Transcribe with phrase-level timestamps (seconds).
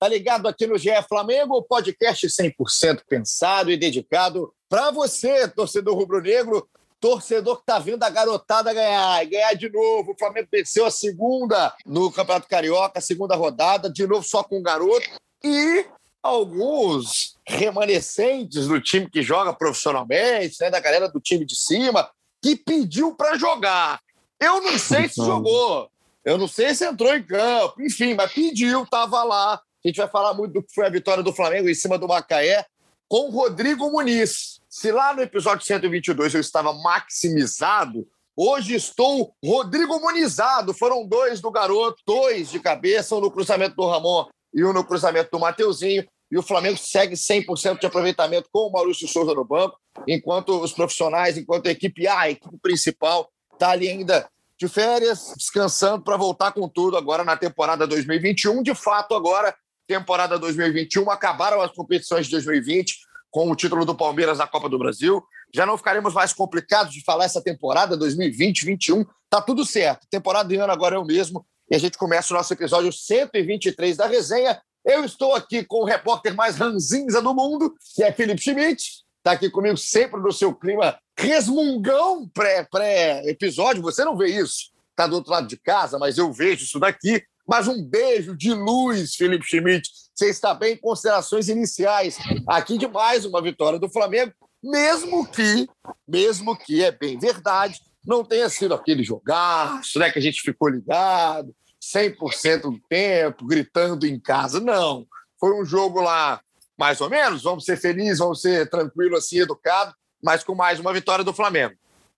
[0.00, 5.94] Tá ligado aqui no GE Flamengo, o podcast 100% pensado e dedicado para você, torcedor
[5.94, 6.66] rubro-negro,
[6.98, 10.12] torcedor que tá vendo a garotada ganhar, e ganhar de novo.
[10.12, 14.62] O Flamengo venceu a segunda no Campeonato Carioca, segunda rodada, de novo só com o
[14.62, 15.06] garoto.
[15.44, 15.84] E
[16.22, 22.10] alguns remanescentes do time que joga profissionalmente, né, da galera do time de cima,
[22.42, 24.00] que pediu para jogar.
[24.40, 25.90] Eu não sei se jogou,
[26.24, 29.60] eu não sei se entrou em campo, enfim, mas pediu, tava lá.
[29.84, 32.06] A gente vai falar muito do que foi a vitória do Flamengo em cima do
[32.06, 32.66] Macaé
[33.08, 34.60] com o Rodrigo Muniz.
[34.68, 40.74] Se lá no episódio 122 eu estava maximizado, hoje estou Rodrigo Munizado.
[40.74, 44.84] Foram dois do garoto, dois de cabeça, um no cruzamento do Ramon e um no
[44.84, 46.06] cruzamento do Mateuzinho.
[46.30, 50.72] E o Flamengo segue 100% de aproveitamento com o Maurício Souza no banco, enquanto os
[50.72, 56.18] profissionais, enquanto a equipe A, a equipe principal, está ali ainda de férias, descansando para
[56.18, 58.62] voltar com tudo agora na temporada 2021.
[58.62, 59.56] De fato, agora
[59.90, 61.10] temporada 2021.
[61.10, 62.94] Acabaram as competições de 2020
[63.28, 65.20] com o título do Palmeiras na Copa do Brasil.
[65.52, 69.04] Já não ficaremos mais complicados de falar essa temporada 2020-21.
[69.28, 70.06] Tá tudo certo.
[70.08, 71.44] Temporada de ano agora é o mesmo.
[71.68, 74.62] E a gente começa o nosso episódio 123 da resenha.
[74.84, 79.04] Eu estou aqui com o repórter mais ranzinza do mundo, que é Felipe Schmidt.
[79.18, 83.82] Está aqui comigo sempre no seu clima resmungão pré-episódio.
[83.82, 86.78] Pré Você não vê isso, está do outro lado de casa, mas eu vejo isso
[86.78, 87.22] daqui.
[87.50, 89.90] Mas um beijo de luz, Felipe Schmidt.
[90.14, 90.76] Você está bem?
[90.76, 92.16] Considerações iniciais
[92.46, 94.32] aqui de mais uma vitória do Flamengo,
[94.62, 95.68] mesmo que,
[96.06, 100.68] mesmo que é bem verdade, não tenha sido aquele jogaço, né, que a gente ficou
[100.68, 101.52] ligado
[101.82, 104.60] 100% do tempo, gritando em casa.
[104.60, 105.04] Não.
[105.40, 106.40] Foi um jogo lá,
[106.78, 109.92] mais ou menos, vamos ser felizes, vamos ser tranquilos, assim, educados,
[110.22, 111.74] mas com mais uma vitória do Flamengo.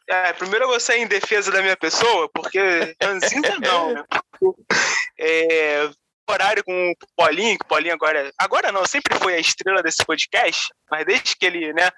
[0.09, 4.05] É, primeiro eu vou sair em defesa da minha pessoa, porque Ranzinza não, né?
[5.19, 5.91] É,
[6.33, 8.33] horário com o Paulinho, que o Paulinho agora.
[8.39, 11.91] Agora não, sempre foi a estrela desse podcast, mas desde que ele né,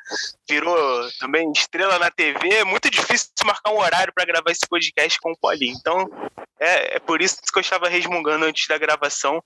[0.48, 5.18] virou também estrela na TV, é muito difícil marcar um horário para gravar esse podcast
[5.20, 5.76] com o Paulinho.
[5.78, 6.08] Então,
[6.58, 9.40] é, é por isso que eu estava resmungando antes da gravação.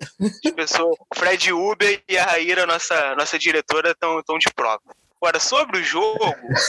[0.45, 4.83] As pessoas, o Fred Uber e a Raíra, nossa, nossa diretora, estão de prova.
[5.21, 6.25] Agora, sobre o jogo,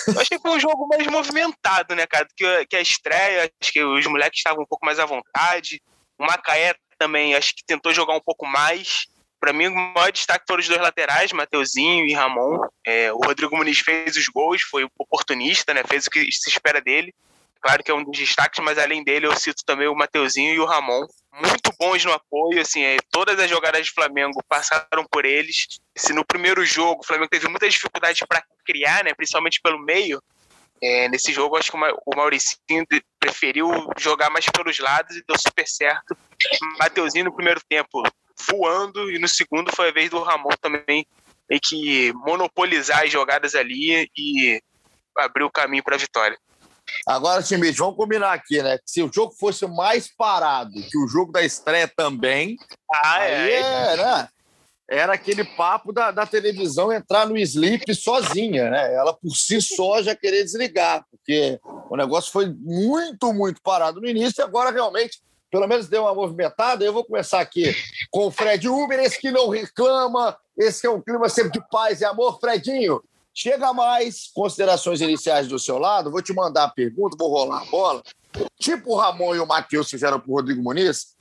[0.07, 2.27] eu achei que foi um jogo mais movimentado, né, cara?
[2.35, 5.81] Que, que a estreia, acho que os moleques estavam um pouco mais à vontade.
[6.17, 9.05] O Macaé também, acho que tentou jogar um pouco mais.
[9.39, 12.59] Para mim, o maior destaque foram os dois laterais, Mateuzinho e Ramon.
[12.85, 15.83] É, o Rodrigo Muniz fez os gols, foi oportunista, né?
[15.87, 17.13] Fez o que se espera dele.
[17.61, 20.59] Claro que é um dos destaques, mas além dele, eu cito também o Mateuzinho e
[20.59, 21.05] o Ramon.
[21.33, 25.67] Muito bons no apoio, assim, é, todas as jogadas do Flamengo passaram por eles.
[25.95, 29.13] Se no primeiro jogo o Flamengo teve muita dificuldade para criar, né?
[29.13, 30.21] Principalmente pelo meio,
[30.81, 32.85] é, nesse jogo, acho que o Mauricinho
[33.19, 36.17] preferiu jogar mais pelos lados e deu super certo.
[36.79, 38.01] Mateuzinho no primeiro tempo
[38.49, 41.05] voando e no segundo foi a vez do Ramon também
[41.49, 44.61] meio que monopolizar as jogadas ali e
[45.17, 46.37] abrir o caminho para a vitória.
[47.05, 48.77] Agora, time, vamos combinar aqui, né?
[48.85, 52.57] Se o jogo fosse mais parado que o jogo da estreia também,
[52.91, 54.27] ah, é, é né?
[54.89, 58.93] era aquele papo da, da, televisão entrar no sleep sozinha, né?
[58.93, 64.07] Ela por si só já querer desligar, porque o negócio foi muito, muito parado no
[64.07, 66.83] início e agora realmente, pelo menos deu uma movimentada.
[66.83, 67.75] Eu vou começar aqui
[68.09, 71.69] com o Fred Uber, esse que não reclama, esse que é um clima sempre de
[71.69, 72.39] paz e amor.
[72.39, 72.99] Fredinho,
[73.41, 77.65] chega mais considerações iniciais do seu lado, vou te mandar a pergunta, vou rolar a
[77.65, 78.03] bola.
[78.59, 81.15] Tipo o Ramon e o Matheus fizeram para o Rodrigo Muniz,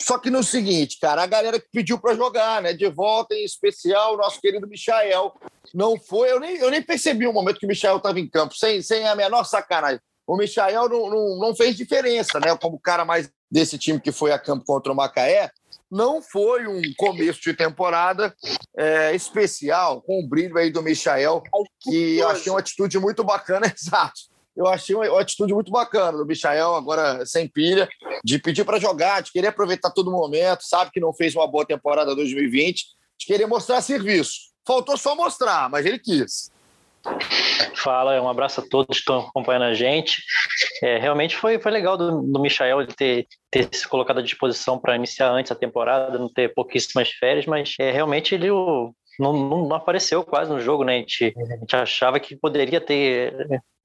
[0.00, 2.72] só que no seguinte, cara, a galera que pediu para jogar, né?
[2.72, 5.34] De volta, em especial, o nosso querido Michael.
[5.74, 8.56] Não foi, eu nem, eu nem percebi o momento que o Michael estava em campo,
[8.56, 10.00] sem, sem a menor sacanagem.
[10.26, 12.56] O Michael não, não, não fez diferença, né?
[12.56, 15.50] Como o cara mais desse time que foi a campo contra o Macaé.
[15.90, 18.34] Não foi um começo de temporada
[18.76, 21.42] é, especial, com o brilho aí do Michael,
[21.80, 26.26] que eu achei uma atitude muito bacana, exato eu achei uma, atitude muito bacana do
[26.26, 27.88] Michael, agora sem pilha,
[28.24, 31.64] de pedir para jogar, de querer aproveitar todo momento, sabe que não fez uma boa
[31.64, 32.84] temporada 2020,
[33.20, 34.48] de querer mostrar serviço.
[34.66, 36.50] Faltou só mostrar, mas ele quis.
[37.76, 40.22] Fala, um abraço a todos que estão acompanhando a gente.
[40.82, 44.96] É, realmente foi, foi legal do, do Michael ter, ter se colocado à disposição para
[44.96, 49.74] iniciar antes a temporada, não ter pouquíssimas férias, mas é, realmente ele o, não, não,
[49.74, 50.96] apareceu quase no jogo, né?
[50.96, 53.34] A gente, a gente achava que poderia ter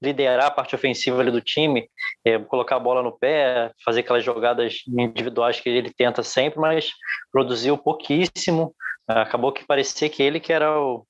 [0.02, 1.88] liderar a parte ofensiva do time,
[2.24, 6.90] é, colocar a bola no pé, fazer aquelas jogadas individuais que ele tenta sempre, mas
[7.32, 8.74] produziu pouquíssimo.
[9.08, 11.06] Acabou que parecia que ele que era o,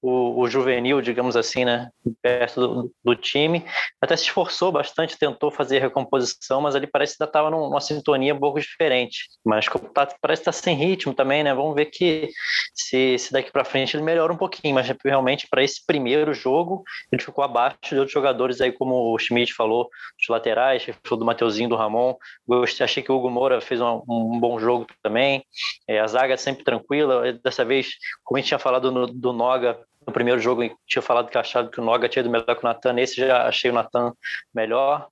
[0.00, 1.90] o, o, juvenil, digamos assim, né,
[2.22, 3.64] perto do, do, time.
[4.00, 8.34] Até se esforçou bastante, tentou fazer recomposição, mas ali parece que ainda estava numa sintonia
[8.34, 9.28] um pouco diferente.
[9.44, 11.54] Mas tá, parece estar tá sem ritmo também, né?
[11.54, 12.30] Vamos ver que
[12.74, 16.84] se, se daqui para frente ele melhora um pouquinho, mas realmente para esse primeiro jogo
[17.10, 19.88] ele ficou abaixo de outros jogadores aí, como o Schmidt falou,
[20.18, 22.14] dos laterais, falou do Mateuzinho, do Ramon.
[22.46, 25.44] Gostei, achei que o Hugo Moura fez um, um bom jogo também.
[25.88, 27.32] É, a zaga sempre tranquila.
[27.32, 27.94] Dessa vez,
[28.24, 31.68] como a gente tinha falado no, do Noga, no primeiro jogo tinha falado que achava
[31.68, 34.12] que o Noga tinha ido melhor que o Natan, nesse já achei o Natan
[34.54, 35.08] melhor.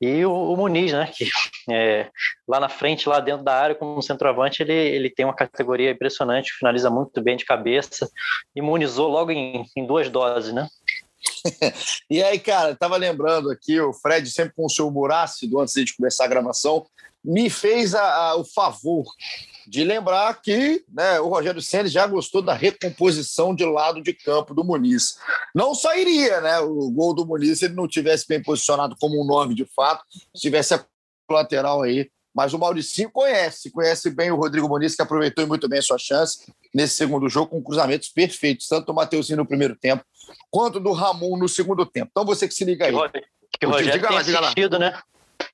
[0.00, 1.28] E o, o Muniz, né, que
[1.70, 2.10] é,
[2.48, 6.56] lá na frente, lá dentro da área, como centroavante, ele, ele tem uma categoria impressionante,
[6.58, 8.10] finaliza muito bem de cabeça,
[8.56, 10.66] imunizou logo em, em duas doses, né?
[12.10, 15.74] e aí, cara, tava lembrando aqui, o Fred sempre com o seu humor ácido, antes
[15.74, 16.84] de começar a gravação,
[17.24, 19.04] me fez a, a, o favor
[19.66, 24.54] de lembrar que né, o Rogério Senna já gostou da recomposição de lado de campo
[24.54, 25.18] do Muniz.
[25.54, 29.26] Não sairia né, o gol do Muniz se ele não tivesse bem posicionado como um
[29.26, 30.04] nome de fato,
[30.34, 30.84] se tivesse a
[31.30, 32.10] lateral aí.
[32.34, 35.98] Mas o Mauricinho conhece, conhece bem o Rodrigo Muniz, que aproveitou muito bem a sua
[35.98, 40.02] chance nesse segundo jogo, com cruzamentos perfeitos, tanto do Mateuzinho no primeiro tempo,
[40.50, 42.08] quanto do Ramon no segundo tempo.
[42.10, 42.94] Então você que se liga aí.
[43.60, 44.98] Que Rogério tem assistido, né?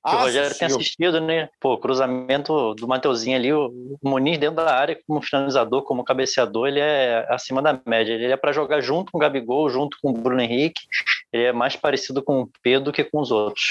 [0.03, 1.49] Ah, o Rogério tem assistido, né?
[1.59, 6.79] Pô, cruzamento do Mateuzinho ali, o Muniz dentro da área, como finalizador, como cabeceador, ele
[6.79, 8.13] é acima da média.
[8.13, 10.81] Ele é para jogar junto com o Gabigol, junto com o Bruno Henrique.
[11.31, 13.65] Ele é mais parecido com o Pedro do que com os outros.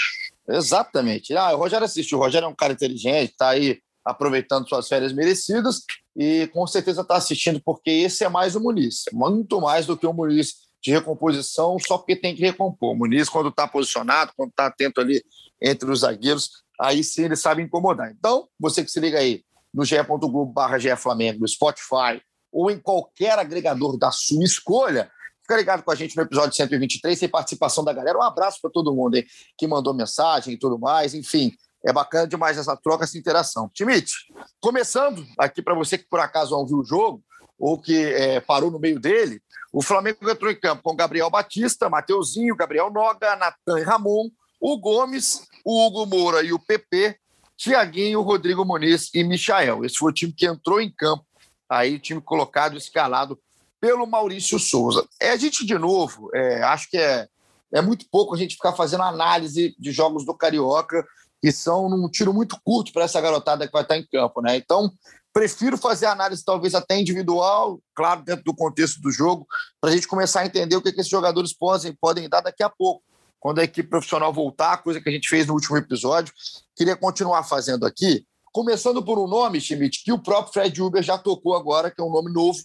[0.49, 1.35] Exatamente.
[1.37, 2.19] Ah, o Rogério assistiu.
[2.19, 5.82] O Rogério é um cara inteligente, está aí aproveitando suas férias merecidas
[6.17, 10.06] e com certeza está assistindo, porque esse é mais o Muniz, muito mais do que
[10.06, 12.92] o Muniz de recomposição só porque tem que recompor.
[12.92, 15.22] O Muniz, quando está posicionado, quando está atento ali
[15.60, 18.10] entre os zagueiros, aí sim ele sabe incomodar.
[18.10, 19.42] Então, você que se liga aí
[19.72, 20.54] no ge.globo
[20.96, 22.22] Flamengo, no Spotify
[22.52, 25.10] ou em qualquer agregador da sua escolha,
[25.42, 28.19] fica ligado com a gente no episódio 123, sem participação da galera.
[28.19, 29.26] Um abraço para todo mundo aí
[29.56, 31.14] que mandou mensagem e tudo mais.
[31.14, 31.52] Enfim,
[31.84, 33.70] é bacana demais essa troca, essa interação.
[33.75, 34.12] Timite,
[34.60, 37.22] começando aqui para você que por acaso não viu o jogo
[37.58, 41.90] ou que é, parou no meio dele, o Flamengo entrou em campo com Gabriel Batista,
[41.90, 47.16] Mateuzinho, Gabriel Noga, Natan e Ramon, o Gomes, o Hugo Moura e o PP,
[47.56, 49.84] Tiaguinho, Rodrigo Muniz e Michael.
[49.84, 51.25] Esse foi o time que entrou em campo,
[51.69, 53.38] aí o time colocado, escalado
[53.81, 55.06] pelo Maurício Souza.
[55.20, 57.28] É a gente, de novo, é, acho que é,
[57.72, 61.06] é muito pouco a gente ficar fazendo análise de jogos do Carioca,
[61.40, 64.56] que são num tiro muito curto para essa garotada que vai estar em campo, né?
[64.56, 64.90] Então,
[65.38, 69.46] prefiro fazer análise talvez até individual, claro, dentro do contexto do jogo,
[69.81, 72.61] para a gente começar a entender o que, que esses jogadores podem, podem dar daqui
[72.61, 73.05] a pouco
[73.38, 76.35] quando a equipe profissional voltar, coisa que a gente fez no último episódio.
[76.75, 81.17] Queria continuar fazendo aqui, começando por um nome, Schmidt, que o próprio Fred Uber já
[81.17, 82.58] tocou agora, que é um nome novo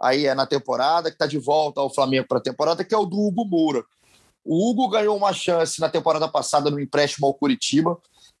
[0.00, 2.98] aí é na temporada, que está de volta ao Flamengo para a temporada, que é
[2.98, 3.84] o do Hugo Moura.
[4.44, 7.96] O Hugo ganhou uma chance na temporada passada no empréstimo ao Curitiba.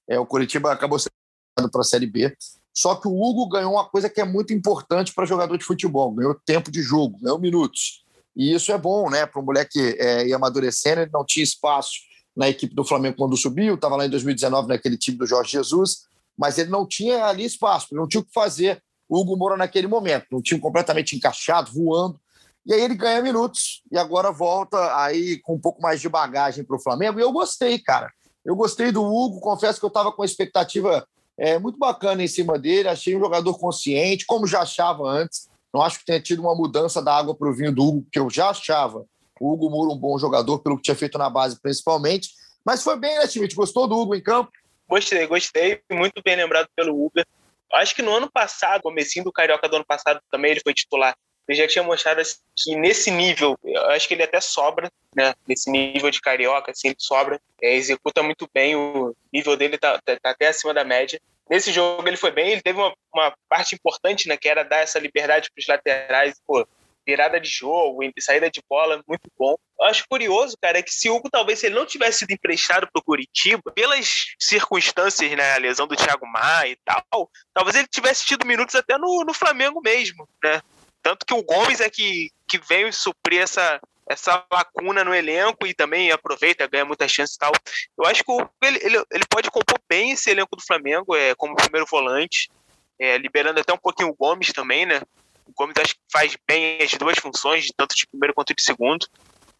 [0.08, 2.36] É, o Curitiba acabou sendo para a Série B.
[2.76, 6.12] Só que o Hugo ganhou uma coisa que é muito importante para jogador de futebol:
[6.12, 8.04] ganhou tempo de jogo, ganhou minutos.
[8.36, 9.24] E isso é bom, né?
[9.24, 11.92] Para um moleque é, ir amadurecendo, ele não tinha espaço
[12.36, 16.02] na equipe do Flamengo quando subiu, estava lá em 2019 naquele time do Jorge Jesus,
[16.36, 19.86] mas ele não tinha ali espaço, não tinha o que fazer o Hugo Moura naquele
[19.86, 22.20] momento, um time completamente encaixado, voando.
[22.66, 26.62] E aí ele ganha minutos e agora volta aí com um pouco mais de bagagem
[26.62, 27.18] para o Flamengo.
[27.18, 28.12] E eu gostei, cara.
[28.44, 31.06] Eu gostei do Hugo, confesso que eu estava com expectativa
[31.38, 32.88] é, muito bacana em cima dele.
[32.88, 35.48] Achei um jogador consciente, como já achava antes.
[35.72, 38.18] Não acho que tenha tido uma mudança da água para o vinho do Hugo, que
[38.18, 39.04] eu já achava
[39.40, 42.30] o Hugo Moura um bom jogador, pelo que tinha feito na base principalmente.
[42.64, 43.46] Mas foi bem, né, time?
[43.54, 44.50] Gostou do Hugo em campo?
[44.88, 45.80] Gostei, gostei.
[45.90, 47.26] Muito bem lembrado pelo Uber.
[47.74, 51.14] Acho que no ano passado, comecinho do Carioca do ano passado também, ele foi titular.
[51.48, 55.34] Ele já tinha mostrado assim, que nesse nível, eu acho que ele até sobra, né?
[55.46, 57.40] Nesse nível de Carioca, assim, ele sobra.
[57.62, 61.20] É, executa muito bem, o nível dele tá, tá, tá até acima da média.
[61.48, 64.78] Nesse jogo ele foi bem, ele teve uma, uma parte importante, né, que era dar
[64.78, 66.66] essa liberdade para os laterais, pô,
[67.06, 69.54] virada de jogo, saída de bola, muito bom.
[69.78, 72.32] Eu acho curioso, cara, é que se o Hugo talvez se ele não tivesse sido
[72.32, 77.76] emprestado para o Curitiba, pelas circunstâncias, né, a lesão do Thiago Maia e tal, talvez
[77.76, 80.60] ele tivesse tido minutos até no, no Flamengo mesmo, né?
[81.06, 85.72] Tanto que o Gomes é que, que veio suprir essa, essa lacuna no elenco e
[85.72, 87.52] também aproveita, ganha muitas chances e tal.
[87.96, 91.54] Eu acho que ele, ele, ele pode compor bem esse elenco do Flamengo, é, como
[91.54, 92.50] primeiro volante,
[92.98, 95.00] é, liberando até um pouquinho o Gomes também, né?
[95.46, 99.06] O Gomes acho que faz bem as duas funções, tanto de primeiro quanto de segundo.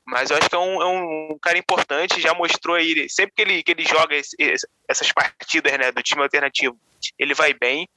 [0.07, 3.43] Mas eu acho que é um, é um cara importante, já mostrou aí, sempre que
[3.43, 4.37] ele, que ele joga esse,
[4.89, 6.79] essas partidas né, do time alternativo,
[7.19, 7.89] ele vai bem.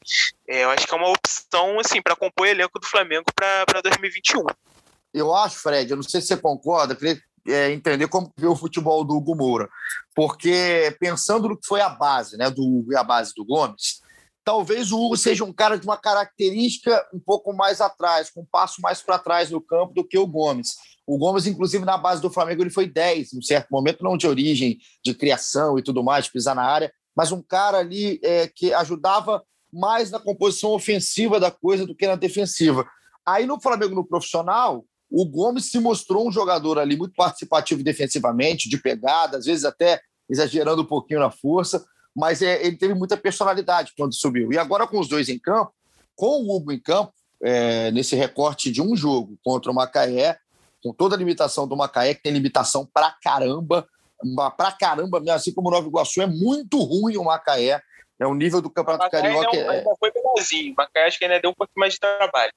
[0.47, 3.81] É, eu acho que é uma opção assim para compor o elenco do Flamengo para
[3.81, 4.43] 2021.
[5.13, 8.55] Eu acho, Fred, eu não sei se você concorda, queria é, entender como vê o
[8.55, 9.69] futebol do Hugo Moura.
[10.15, 14.01] Porque pensando no que foi a base, né, do Hugo e a base do Gomes,
[14.43, 18.47] talvez o Hugo seja um cara de uma característica um pouco mais atrás, com um
[18.51, 20.75] passo mais para trás no campo do que o Gomes.
[21.09, 24.15] O Gomes, inclusive, na base do Flamengo, ele foi 10, em um certo momento, não
[24.15, 28.47] de origem, de criação e tudo mais, pisar na área, mas um cara ali é,
[28.47, 32.87] que ajudava mais na composição ofensiva da coisa do que na defensiva.
[33.25, 38.69] Aí no Flamengo, no profissional, o Gomes se mostrou um jogador ali muito participativo defensivamente,
[38.69, 39.99] de pegada, às vezes até
[40.29, 41.83] exagerando um pouquinho na força,
[42.15, 44.53] mas é, ele teve muita personalidade quando subiu.
[44.53, 45.73] E agora com os dois em campo,
[46.15, 47.11] com o Hugo em campo,
[47.41, 50.37] é, nesse recorte de um jogo contra o Macaé,
[50.83, 53.87] com toda a limitação do Macaé, que tem limitação pra caramba,
[54.57, 57.81] pra caramba, assim como o Nova Iguaçu, é muito ruim o Macaé.
[58.19, 59.63] É o nível do Campeonato Macaé Carioca.
[59.63, 59.83] Não, é...
[59.97, 60.73] foi melhorzinho.
[60.73, 62.51] O Macaé acho que ainda deu um pouco mais de trabalho.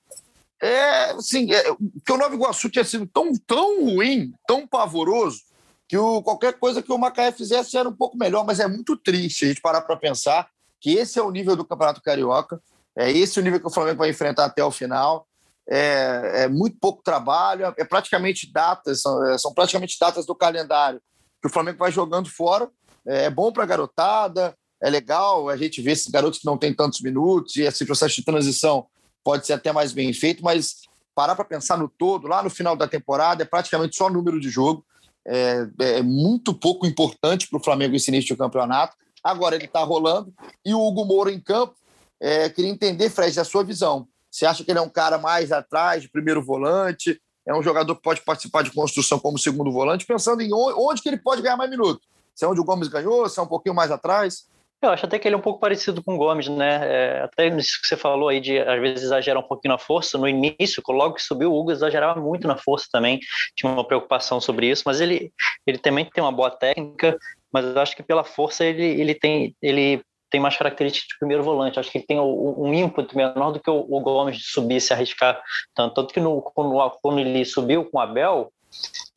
[0.61, 5.41] É, assim, é, porque o Nova Iguaçu tinha sido tão, tão ruim, tão pavoroso,
[5.89, 8.97] que o, qualquer coisa que o Macaé fizesse era um pouco melhor, mas é muito
[8.97, 10.49] triste a gente parar para pensar
[10.81, 12.61] que esse é o nível do Campeonato Carioca,
[12.97, 15.27] é esse o nível que o Flamengo vai enfrentar até o final.
[15.69, 21.01] É, é muito pouco trabalho, é praticamente datas, são, é, são, praticamente datas do calendário
[21.41, 22.69] que o Flamengo vai jogando fora.
[23.07, 26.59] É, é bom para a garotada, é legal a gente ver esses garotos que não
[26.59, 28.87] têm tantos minutos e esse processo de transição
[29.25, 30.83] pode ser até mais bem feito, mas
[31.15, 34.51] parar para pensar no todo, lá no final da temporada, é praticamente só número de
[34.51, 34.85] jogo.
[35.27, 38.97] É, é muito pouco importante para o Flamengo esse início de campeonato.
[39.23, 40.33] Agora ele está rolando.
[40.65, 41.75] E o Hugo Moura em campo,
[42.21, 44.09] é, queria entender, Fred, a sua visão.
[44.33, 47.21] Você acha que ele é um cara mais atrás, de primeiro volante?
[47.47, 51.09] É um jogador que pode participar de construção como segundo volante, pensando em onde que
[51.09, 52.07] ele pode ganhar mais minutos.
[52.35, 54.51] Se é onde o Gomes ganhou, se é um pouquinho mais atrás?
[54.81, 56.81] Eu acho até que ele é um pouco parecido com o Gomes, né?
[56.83, 60.17] É, até isso que você falou aí de às vezes exagerar um pouquinho na força.
[60.17, 63.21] No início, logo que subiu, o Hugo exagerava muito na força também.
[63.55, 65.31] Tinha uma preocupação sobre isso, mas ele,
[65.67, 67.17] ele também tem uma boa técnica.
[67.53, 71.45] Mas eu acho que pela força ele, ele tem ele tem mais características de primeiro
[71.45, 71.79] volante.
[71.79, 75.41] Acho que ele tem um ímpeto menor do que o, Gomes de subir, se arriscar
[75.75, 75.95] tanto.
[75.95, 78.51] Tanto que no, quando, ele subiu com o Abel,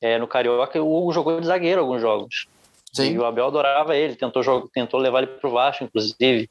[0.01, 2.47] é, no Carioca, o Hugo jogou de zagueiro alguns jogos.
[2.91, 3.13] Sim.
[3.13, 6.49] E o Abel adorava ele, tentou, tentou levar ele para o Vasco, inclusive.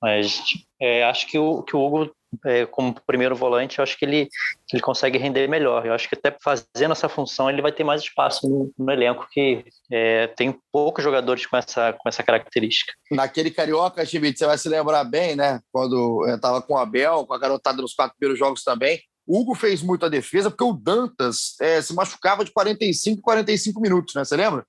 [0.00, 0.42] Mas
[0.78, 4.28] é, acho que o, que o Hugo, é, como primeiro volante, acho que ele,
[4.72, 5.86] ele consegue render melhor.
[5.86, 9.26] Eu acho que até fazendo essa função ele vai ter mais espaço no, no elenco,
[9.30, 12.92] que é, tem poucos jogadores com essa, com essa característica.
[13.10, 15.60] Naquele Carioca, Schmidt, você vai se lembrar bem, né?
[15.72, 19.00] Quando estava com o Abel, com a garotada nos quatro primeiros jogos também.
[19.26, 24.14] O Hugo fez muita defesa porque o Dantas é, se machucava de 45 45 minutos,
[24.14, 24.24] né?
[24.24, 24.66] Você lembra?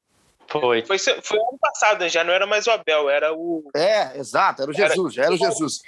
[0.47, 0.85] Foi.
[0.85, 0.97] foi.
[0.97, 3.69] Foi ano passado, já não era mais o Abel, era o.
[3.75, 5.81] É, exato, era o Jesus, já era o Jesus.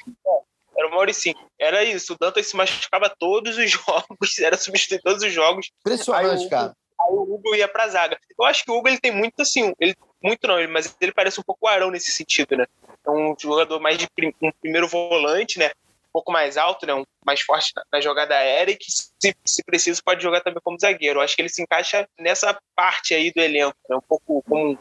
[0.78, 1.36] Era o Mauricinho.
[1.60, 5.72] Era isso, o Dantas se machucava todos os jogos, era substituir todos os jogos.
[5.82, 6.74] Impressionante, aí cara.
[7.00, 8.18] Aí o Hugo ia pra zaga.
[8.38, 11.40] Eu acho que o Hugo ele tem muito assim, ele, muito não, mas ele parece
[11.40, 12.66] um pouco o Arão nesse sentido, né?
[13.06, 14.08] É um jogador mais de
[14.42, 15.72] um primeiro volante, né?
[16.18, 19.64] pouco mais alto, né, um, mais forte na, na jogada aérea e que, se, se
[19.64, 21.20] preciso, pode jogar também como zagueiro.
[21.20, 24.72] Eu acho que ele se encaixa nessa parte aí do elenco, né, um pouco como
[24.72, 24.78] um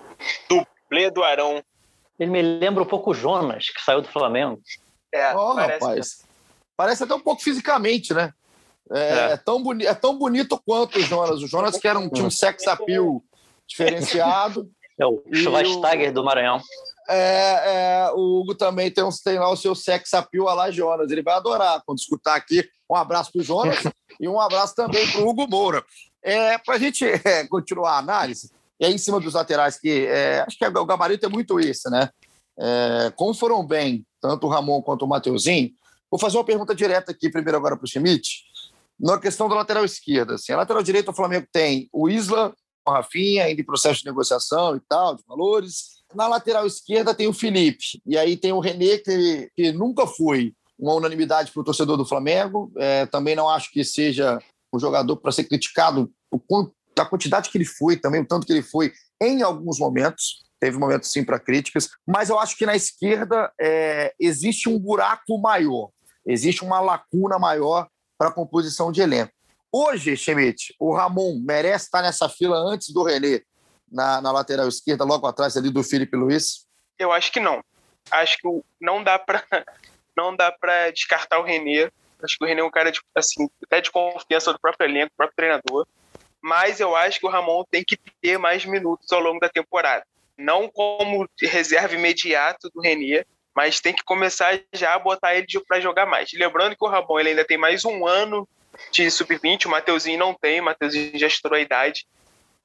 [0.48, 1.62] dublê do Arão.
[2.18, 4.58] Ele me lembra um pouco o Jonas, que saiu do Flamengo.
[5.12, 6.18] É, oh, parece, rapaz.
[6.76, 8.32] Parece até um pouco fisicamente, né?
[8.92, 9.32] É, é.
[9.32, 11.42] é tão, boni é tão bonito quanto o Jonas.
[11.42, 13.22] O Jonas que era um, tinha um sex appeal
[13.66, 14.70] diferenciado.
[14.98, 16.14] É o Schweinsteiger o...
[16.14, 16.60] do Maranhão.
[17.08, 20.70] É, é, o Hugo também tem, um, tem lá o seu sex appeal a lá
[20.70, 21.10] Jonas.
[21.10, 22.68] Ele vai adorar quando escutar aqui.
[22.90, 23.78] Um abraço para o Jonas
[24.20, 25.84] e um abraço também para o Hugo Moura.
[26.22, 30.06] É, para a gente é, continuar a análise, e aí em cima dos laterais, que
[30.06, 32.10] é, acho que o gabarito é muito isso, né?
[32.58, 35.71] É, como foram bem tanto o Ramon quanto o Mateuzinho,
[36.11, 38.42] vou fazer uma pergunta direta aqui, primeiro agora para o Schmidt,
[38.99, 40.35] na questão da lateral esquerda.
[40.35, 42.52] Assim, a lateral direita, o Flamengo tem o Isla,
[42.87, 45.97] o Rafinha, ainda em processo de negociação e tal, de valores.
[46.14, 50.52] Na lateral esquerda tem o Felipe, e aí tem o René, que, que nunca foi
[50.78, 52.73] uma unanimidade para o torcedor do Flamengo.
[52.76, 54.40] É, também não acho que seja
[54.73, 58.47] um jogador para ser criticado o quanto, da quantidade que ele foi, também o tanto
[58.47, 60.45] que ele foi em alguns momentos.
[60.60, 65.38] Teve momentos sim para críticas, mas eu acho que na esquerda é, existe um buraco
[65.38, 65.90] maior,
[66.25, 67.86] existe uma lacuna maior
[68.18, 69.32] para a composição de elenco.
[69.70, 73.42] Hoje, Schmidt, o Ramon merece estar nessa fila antes do René
[73.90, 76.66] na, na lateral esquerda, logo atrás ali do Felipe Luiz?
[76.98, 77.62] Eu acho que não.
[78.10, 78.48] Acho que
[78.80, 79.42] não dá para
[80.16, 81.90] não dá para descartar o Renê.
[82.22, 85.10] Acho que o René é um cara, de, assim, até de confiança do próprio elenco,
[85.10, 85.86] do próprio treinador.
[86.42, 90.04] Mas eu acho que o Ramon tem que ter mais minutos ao longo da temporada.
[90.38, 93.24] Não como reserva imediato do René,
[93.54, 96.30] mas tem que começar já a botar ele para jogar mais.
[96.34, 98.46] Lembrando que o Ramon ele ainda tem mais um ano
[98.92, 102.06] de sub-20, o Mateuzinho não tem, o Mateuzinho já estourou a idade,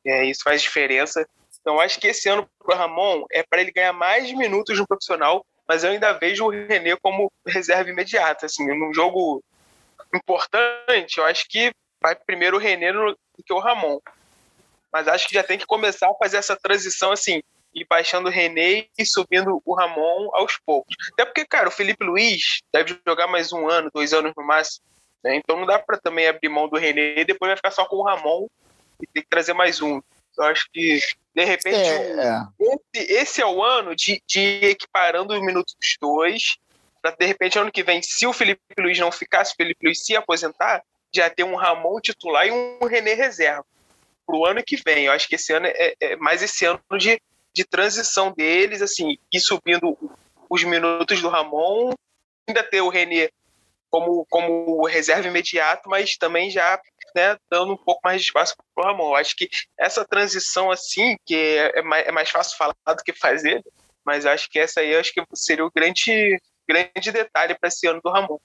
[0.05, 1.25] é, isso faz diferença.
[1.61, 4.87] Então acho que esse ano para o Ramon é para ele ganhar mais minutos no
[4.87, 8.47] profissional, mas eu ainda vejo o René como reserva imediata.
[8.47, 9.41] Assim, num jogo
[10.13, 13.99] importante, eu acho que vai primeiro o René do que o Ramon.
[14.91, 17.41] Mas acho que já tem que começar a fazer essa transição assim,
[17.73, 20.95] e baixando o René e subindo o Ramon aos poucos.
[21.13, 24.85] Até porque, cara, o Felipe Luiz deve jogar mais um ano, dois anos no máximo.
[25.23, 25.35] Né?
[25.35, 27.97] Então não dá para também abrir mão do René e depois vai ficar só com
[27.97, 28.47] o Ramon
[29.01, 30.01] e ter que trazer mais um.
[30.37, 30.99] Eu acho que,
[31.35, 32.41] de repente, é, é.
[32.59, 36.57] Esse, esse, é o ano de, de equiparando os minutos dos dois,
[37.01, 39.85] para de repente, ano que vem, se o Felipe Luiz não ficar, se o Felipe
[39.85, 43.65] Luiz se aposentar, já ter um Ramon titular e um René reserva.
[44.25, 45.05] Para o ano que vem.
[45.05, 47.21] Eu acho que esse ano é, é mais esse ano de,
[47.53, 49.98] de transição deles, assim, e subindo
[50.50, 51.93] os minutos do Ramon,
[52.48, 53.29] ainda ter o René
[53.89, 56.79] como, como reserva imediato, mas também já
[57.15, 59.15] né, dando um pouco mais de espaço para o Ramon.
[59.15, 63.13] Acho que essa transição, assim, que é, é mais, é mais fácil falar do que
[63.13, 63.62] fazer,
[64.05, 68.00] mas acho que essa aí acho que seria o grande, grande detalhe para esse ano
[68.03, 68.38] do Ramon.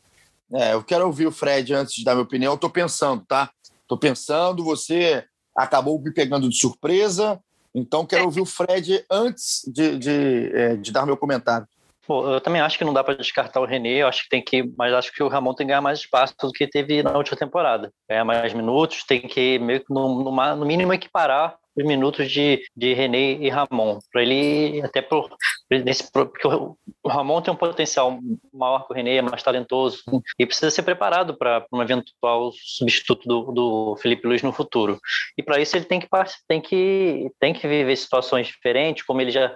[0.53, 2.57] É, eu quero ouvir o Fred antes de dar minha opinião.
[2.57, 3.51] Tô pensando, tá?
[3.89, 5.25] Tô pensando, você
[5.57, 7.41] acabou me pegando de surpresa,
[7.77, 11.69] então quero ouvir o Fred antes de, de, é, de dar meu comentário.
[12.09, 14.43] Bom, eu também acho que não dá para descartar o René, eu acho que tem
[14.43, 17.17] que, mas acho que o Ramon tem que ganhar mais espaço do que teve na
[17.17, 17.93] última temporada.
[18.09, 22.95] Ganhar mais minutos, tem que meio que no, no, no mínimo equiparar minutos de, de
[22.95, 25.29] René e Ramon, para ele até por
[25.71, 28.19] nesse porque o, Ramon tem um potencial
[28.53, 30.03] maior que o René, é mais talentoso
[30.39, 34.99] e precisa ser preparado para um eventual substituto do, do Felipe Luiz no futuro.
[35.37, 36.09] E para isso ele tem que
[36.49, 39.55] tem que tem que viver situações diferentes, como ele já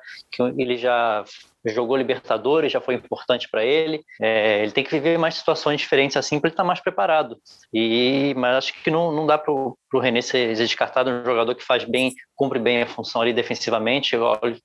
[0.56, 1.24] ele já
[1.66, 4.02] jogou Libertadores, já foi importante para ele.
[4.20, 7.36] É, ele tem que viver mais situações diferentes assim para ele estar tá mais preparado.
[7.72, 11.64] E, mas acho que não, não dá para o René ser, descartado um jogador que
[11.64, 14.16] faz bem, cumpre bem a função ali defensivamente,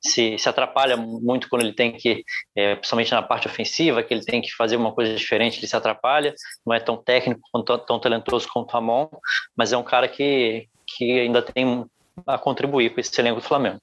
[0.02, 2.24] se, se atrapalha muito quando ele tem que,
[2.56, 5.76] é, principalmente na parte ofensiva, que ele tem que fazer uma coisa diferente, ele se
[5.76, 6.34] atrapalha.
[6.66, 9.08] Não é tão técnico, tão, tão talentoso quanto o Ramon,
[9.56, 11.86] mas é um cara que, que ainda tem
[12.26, 13.80] a contribuir com esse elenco do Flamengo.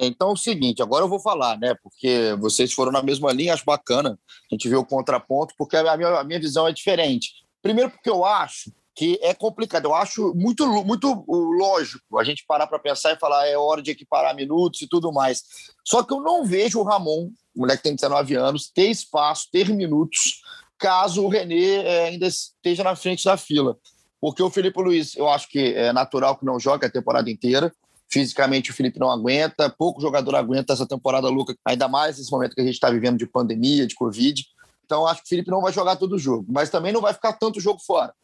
[0.00, 1.74] Então é o seguinte, agora eu vou falar, né?
[1.82, 4.18] Porque vocês foram na mesma linha, acho bacana
[4.50, 7.44] a gente vê o contraponto, porque a minha, a minha visão é diferente.
[7.60, 9.84] Primeiro, porque eu acho que é complicado.
[9.84, 13.90] Eu acho muito, muito lógico a gente parar para pensar e falar é hora de
[13.90, 15.42] equiparar minutos e tudo mais.
[15.84, 19.68] Só que eu não vejo o Ramon, o moleque tem 19 anos, ter espaço, ter
[19.68, 20.42] minutos,
[20.78, 23.76] caso o René é, ainda esteja na frente da fila.
[24.18, 27.72] Porque o Felipe Luiz, eu acho que é natural que não jogue a temporada inteira.
[28.08, 32.54] Fisicamente o Felipe não aguenta, pouco jogador aguenta essa temporada louca, ainda mais nesse momento
[32.54, 34.44] que a gente está vivendo de pandemia, de Covid.
[34.84, 37.12] Então acho que o Felipe não vai jogar todo o jogo, mas também não vai
[37.12, 38.14] ficar tanto jogo fora.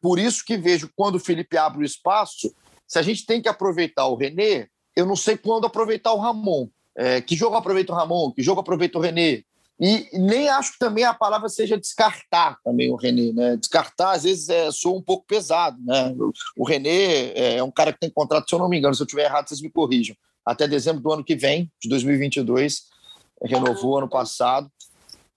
[0.00, 2.52] Por isso que vejo quando o Felipe abre o espaço,
[2.86, 6.68] se a gente tem que aproveitar o René, eu não sei quando aproveitar o Ramon.
[6.96, 8.32] É, que jogo aproveita o Ramon?
[8.32, 9.42] Que jogo aproveita o René?
[9.78, 13.56] E nem acho que também a palavra seja descartar também o René, né?
[13.56, 16.14] Descartar, às vezes, é, soa um pouco pesado, né?
[16.56, 19.06] O René é um cara que tem contrato, se eu não me engano, se eu
[19.06, 22.84] estiver errado, vocês me corrijam, até dezembro do ano que vem, de 2022,
[23.42, 24.70] renovou ano passado.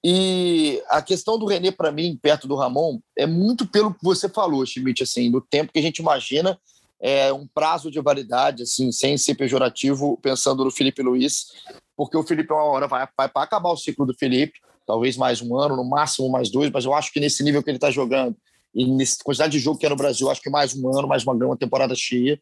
[0.01, 4.29] E a questão do René, para mim, perto do Ramon, é muito pelo que você
[4.29, 6.57] falou, Schmidt, assim, no tempo que a gente imagina
[7.01, 11.47] é, um prazo de validade, assim, sem ser pejorativo, pensando no Felipe Luiz,
[11.95, 15.41] porque o Felipe uma hora vai, vai para acabar o ciclo do Felipe, talvez mais
[15.41, 17.91] um ano, no máximo mais dois, mas eu acho que nesse nível que ele está
[17.91, 18.35] jogando
[18.73, 21.23] e nessa quantidade de jogo que é no Brasil, acho que mais um ano, mais
[21.23, 22.39] uma, uma temporada cheia.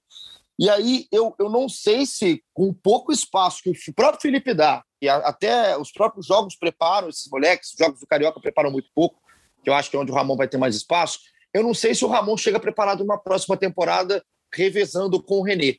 [0.60, 4.84] E aí eu, eu não sei se com pouco espaço que o próprio Felipe dá,
[5.02, 8.90] e a, até os próprios jogos preparam esses moleques, os jogos do Carioca preparam muito
[8.96, 9.20] pouco,
[9.64, 11.20] que eu acho que é onde o Ramon vai ter mais espaço.
[11.54, 15.76] Eu não sei se o Ramon chega preparado uma próxima temporada revezando com o René.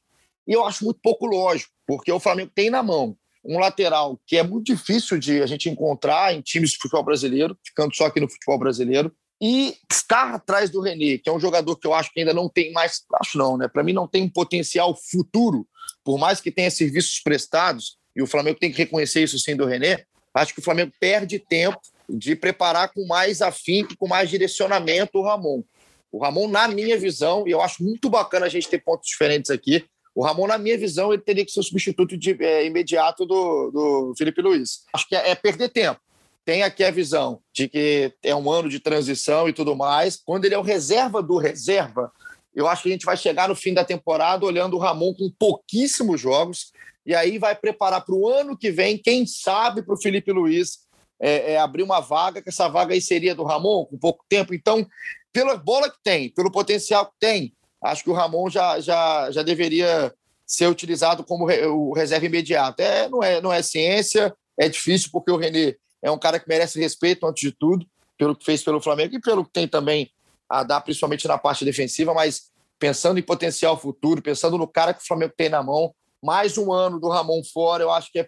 [0.46, 4.36] E eu acho muito pouco lógico, porque o Flamengo tem na mão um lateral que
[4.36, 8.20] é muito difícil de a gente encontrar em times de futebol brasileiro, ficando só aqui
[8.20, 12.12] no futebol brasileiro, e estar atrás do René, que é um jogador que eu acho
[12.12, 13.68] que ainda não tem mais, acho não, né?
[13.68, 15.66] Para mim não tem um potencial futuro,
[16.02, 19.64] por mais que tenha serviços prestados, e o Flamengo tem que reconhecer isso sim do
[19.64, 20.04] René,
[20.34, 25.22] acho que o Flamengo perde tempo de preparar com mais afinco, com mais direcionamento o
[25.22, 25.62] Ramon.
[26.10, 29.50] O Ramon, na minha visão, e eu acho muito bacana a gente ter pontos diferentes
[29.50, 33.24] aqui, o Ramon, na minha visão, ele teria que ser o substituto de, é, imediato
[33.24, 34.84] do, do Felipe Luiz.
[34.92, 36.00] Acho que é, é perder tempo.
[36.44, 40.16] tem aqui a visão de que é um ano de transição e tudo mais.
[40.16, 42.10] Quando ele é o reserva do reserva,
[42.52, 45.30] eu acho que a gente vai chegar no fim da temporada olhando o Ramon com
[45.38, 46.72] pouquíssimos jogos
[47.06, 50.80] e aí vai preparar para o ano que vem, quem sabe, para o Felipe Luiz
[51.20, 54.54] é, é, abrir uma vaga, que essa vaga aí seria do Ramon, com pouco tempo.
[54.54, 54.86] Então,
[55.32, 59.42] pela bola que tem, pelo potencial que tem, acho que o Ramon já, já, já
[59.42, 60.12] deveria
[60.46, 62.80] ser utilizado como re, o reserva imediato.
[62.80, 66.48] É, não, é, não é ciência, é difícil, porque o René é um cara que
[66.48, 67.86] merece respeito antes de tudo,
[68.16, 70.10] pelo que fez pelo Flamengo e pelo que tem também
[70.48, 75.02] a dar, principalmente na parte defensiva, mas pensando em potencial futuro, pensando no cara que
[75.02, 78.26] o Flamengo tem na mão, mais um ano do Ramon fora, eu acho que é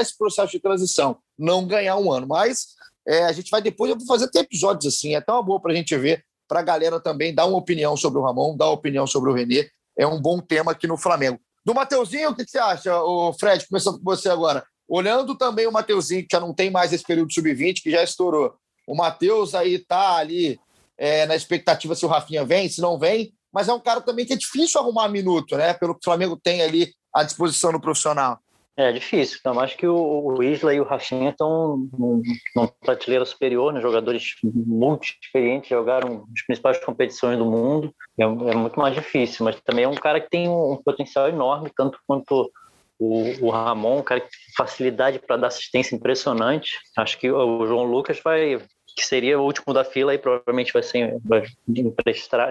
[0.00, 2.26] esse processo de transição, não ganhar um ano.
[2.26, 2.68] Mas
[3.06, 5.72] é, a gente vai depois, eu vou fazer até episódios assim, é tão boa para
[5.72, 8.72] a gente ver, para a galera também dar uma opinião sobre o Ramon, dar uma
[8.72, 9.68] opinião sobre o Renê.
[9.96, 11.38] É um bom tema aqui no Flamengo.
[11.64, 13.66] Do Mateuzinho, o que você acha, o Fred?
[13.68, 14.64] Começando com você agora.
[14.88, 18.54] Olhando também o Mateuzinho, que já não tem mais esse período sub-20, que já estourou.
[18.86, 20.58] O Matheus aí está ali
[20.96, 24.24] é, na expectativa se o Rafinha vem, se não vem, mas é um cara também
[24.24, 25.74] que é difícil arrumar minuto, né?
[25.74, 28.38] Pelo que o Flamengo tem ali à disposição no profissional.
[28.80, 33.80] É difícil, então acho que o, Isla e o Rafinha estão numa prateleira superior, né?
[33.80, 39.60] jogadores muito experientes, jogaram as principais competições do mundo, é, é, muito mais difícil, mas
[39.62, 42.52] também é um cara que tem um, um potencial enorme, tanto quanto
[43.00, 46.78] o, o Ramon, um cara que tem facilidade para dar assistência impressionante.
[46.96, 48.58] Acho que o João Lucas vai,
[48.94, 51.16] que seria o último da fila, aí provavelmente vai ser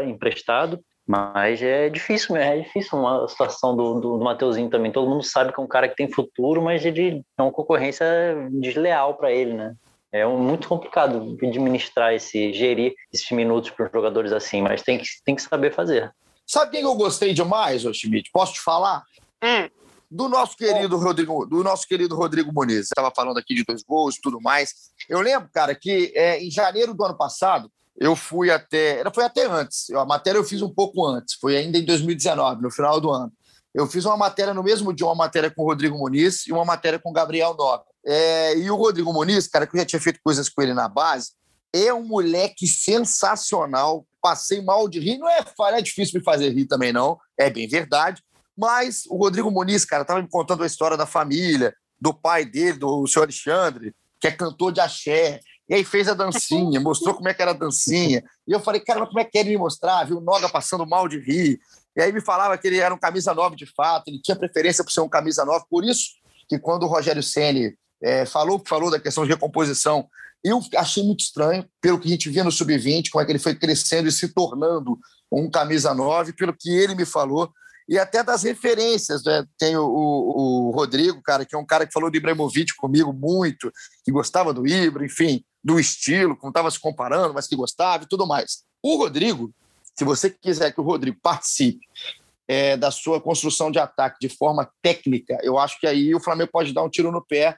[0.06, 0.78] emprestado.
[1.08, 4.92] Mas é difícil, é difícil uma situação do, do, do Mateuzinho também.
[4.92, 8.06] Todo mundo sabe que é um cara que tem futuro, mas ele é uma concorrência
[8.52, 9.74] desleal para ele, né?
[10.12, 15.06] É muito complicado administrar esse, gerir esses minutos para os jogadores assim, mas tem que,
[15.24, 16.12] tem que saber fazer.
[16.46, 18.30] Sabe quem eu gostei demais, ô Schmidt?
[18.32, 19.04] Posso te falar?
[19.44, 19.70] Hum
[20.10, 22.86] do nosso querido Rodrigo, do nosso querido Rodrigo Muniz.
[22.86, 24.74] Estava falando aqui de dois gols e tudo mais.
[25.10, 29.46] Eu lembro, cara, que é, em janeiro do ano passado eu fui até, foi até
[29.46, 29.90] antes.
[29.92, 31.36] A matéria eu fiz um pouco antes.
[31.36, 33.32] Foi ainda em 2019, no final do ano.
[33.74, 36.66] Eu fiz uma matéria no mesmo dia, uma matéria com o Rodrigo Muniz e uma
[36.66, 37.88] matéria com o Gabriel Nobre.
[38.06, 40.88] É, e o Rodrigo Muniz, cara, que eu já tinha feito coisas com ele na
[40.88, 41.32] base,
[41.74, 44.06] é um moleque sensacional.
[44.22, 45.18] Passei mal de rir.
[45.18, 47.18] Não é, é difícil me fazer rir também, não.
[47.38, 48.22] É bem verdade.
[48.58, 52.80] Mas o Rodrigo Muniz, cara, estava me contando a história da família, do pai dele,
[52.80, 55.40] do senhor Alexandre, que é cantor de axé.
[55.70, 58.24] E aí fez a dancinha, mostrou como é que era a dancinha.
[58.48, 60.04] E eu falei, cara, mas como é que ele me mostrar?
[60.06, 61.60] Viu o Noga passando mal de rir.
[61.96, 64.84] E aí me falava que ele era um camisa 9 de fato, ele tinha preferência
[64.84, 65.66] por ser um camisa 9.
[65.70, 66.12] Por isso
[66.48, 70.08] que quando o Rogério Ceni é, falou falou da questão de recomposição,
[70.44, 73.40] eu achei muito estranho, pelo que a gente via no Sub-20, como é que ele
[73.40, 74.98] foi crescendo e se tornando
[75.32, 77.52] um camisa 9, pelo que ele me falou
[77.88, 79.24] e até das referências.
[79.24, 79.46] Né?
[79.58, 83.14] Tem o, o, o, Rodrigo, cara, que é um cara que falou do Ibrahimovic comigo
[83.14, 83.72] muito,
[84.04, 88.08] que gostava do Ibra, enfim, do estilo, como estava se comparando, mas que gostava e
[88.08, 88.64] tudo mais.
[88.82, 89.52] O Rodrigo,
[89.94, 91.86] se você quiser que o Rodrigo participe
[92.48, 96.52] é, da sua construção de ataque de forma técnica, eu acho que aí o Flamengo
[96.54, 97.58] pode dar um tiro no pé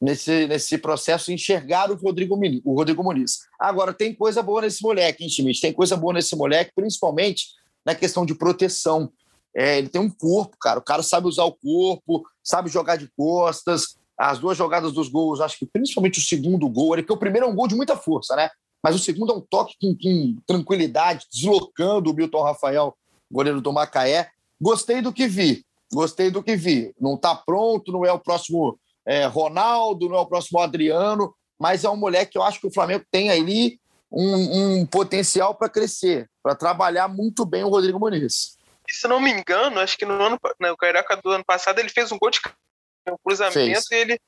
[0.00, 3.40] nesse, nesse processo enxergar o Rodrigo, o Rodrigo Muniz.
[3.58, 5.60] Agora, tem coisa boa nesse moleque, hein, Schmidt?
[5.60, 7.48] Tem coisa boa nesse moleque, principalmente
[7.84, 9.10] na questão de proteção.
[9.52, 10.78] É, ele tem um corpo, cara.
[10.78, 13.98] O cara sabe usar o corpo, sabe jogar de costas.
[14.18, 17.48] As duas jogadas dos gols, acho que principalmente o segundo gol, porque o primeiro é
[17.48, 18.50] um gol de muita força, né?
[18.82, 22.96] Mas o segundo é um toque com, com tranquilidade, deslocando o Milton Rafael,
[23.30, 24.28] goleiro do Macaé.
[24.60, 25.64] Gostei do que vi.
[25.92, 26.94] Gostei do que vi.
[27.00, 31.84] Não está pronto, não é o próximo é, Ronaldo, não é o próximo Adriano, mas
[31.84, 35.68] é um moleque que eu acho que o Flamengo tem ali um, um potencial para
[35.68, 38.58] crescer, para trabalhar muito bem o Rodrigo Muniz
[38.94, 42.10] se não me engano, acho que no ano no Carioca do ano passado ele fez
[42.10, 42.40] um gol de
[43.12, 43.90] um cruzamento Fez.
[43.90, 44.20] e ele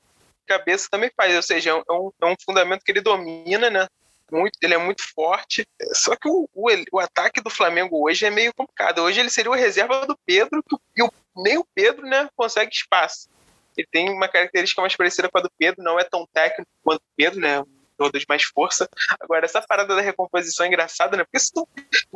[0.46, 3.86] cabeça também faz, ou seja, é um, é um fundamento que ele domina, né?
[4.32, 5.64] Muito, ele é muito forte.
[5.92, 9.00] Só que o, o, o, ataque do Flamengo hoje é meio complicado.
[9.00, 10.64] Hoje ele seria o reserva do Pedro,
[10.96, 13.28] e o, nem o Pedro né, consegue espaço.
[13.76, 17.00] Ele tem uma característica mais parecida com a do Pedro, não é tão técnico quanto
[17.00, 17.62] o Pedro, né?
[17.96, 18.88] todas mais força.
[19.20, 21.24] Agora, essa parada da recomposição é engraçada, né?
[21.24, 21.68] Porque se tu,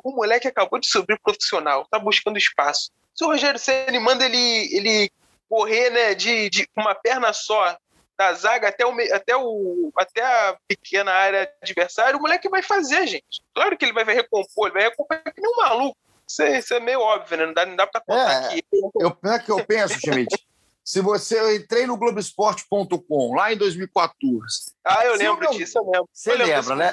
[0.03, 2.91] o moleque acabou de subir profissional, tá buscando espaço.
[3.15, 5.11] Se o Rogério Ceni manda ele, ele
[5.55, 7.77] correr, né, de, de uma perna só
[8.19, 13.07] da zaga até, o, até, o, até a pequena área adversária, o moleque vai fazer,
[13.07, 13.41] gente.
[13.55, 15.97] Claro que ele vai recompor, ele vai recompor que nem um maluco.
[16.29, 17.47] Isso é, isso é meio óbvio, né?
[17.47, 18.65] Não dá, não dá pra contar é, aqui.
[18.99, 20.45] Eu, é que eu penso, Schmidt.
[20.83, 24.73] Se você eu entrei no Globoesporte.com lá em 2014.
[24.85, 26.09] Ah, eu lembro eu, disso, eu lembro.
[26.13, 26.93] Você eu lembra, né?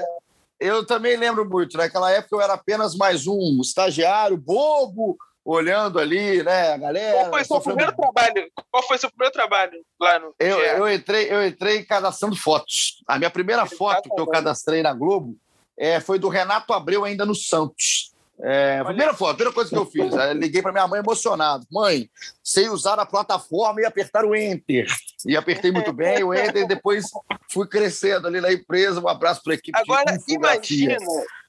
[0.60, 1.78] Eu também lembro muito.
[1.78, 7.18] Naquela época eu era apenas mais um estagiário bobo olhando ali, né, a galera.
[7.20, 8.52] Qual foi seu sofrendo- primeiro trabalho?
[8.70, 13.02] Qual foi seu primeiro trabalho lá no Eu, eu entrei, eu entrei cadastrando fotos.
[13.08, 15.36] A minha primeira foto que eu cadastrei na Globo
[15.78, 18.11] é, foi do Renato Abreu ainda no Santos.
[18.44, 20.14] É, a primeira foto, primeira coisa que eu fiz.
[20.14, 21.66] Eu liguei para minha mãe emocionado.
[21.72, 22.10] Mãe,
[22.44, 24.88] sei usar a plataforma e apertar o Enter.
[25.26, 27.06] E apertei muito bem o Enter e depois
[27.52, 29.00] fui crescendo ali na empresa.
[29.00, 30.98] Um abraço para a equipe Agora, de imagina,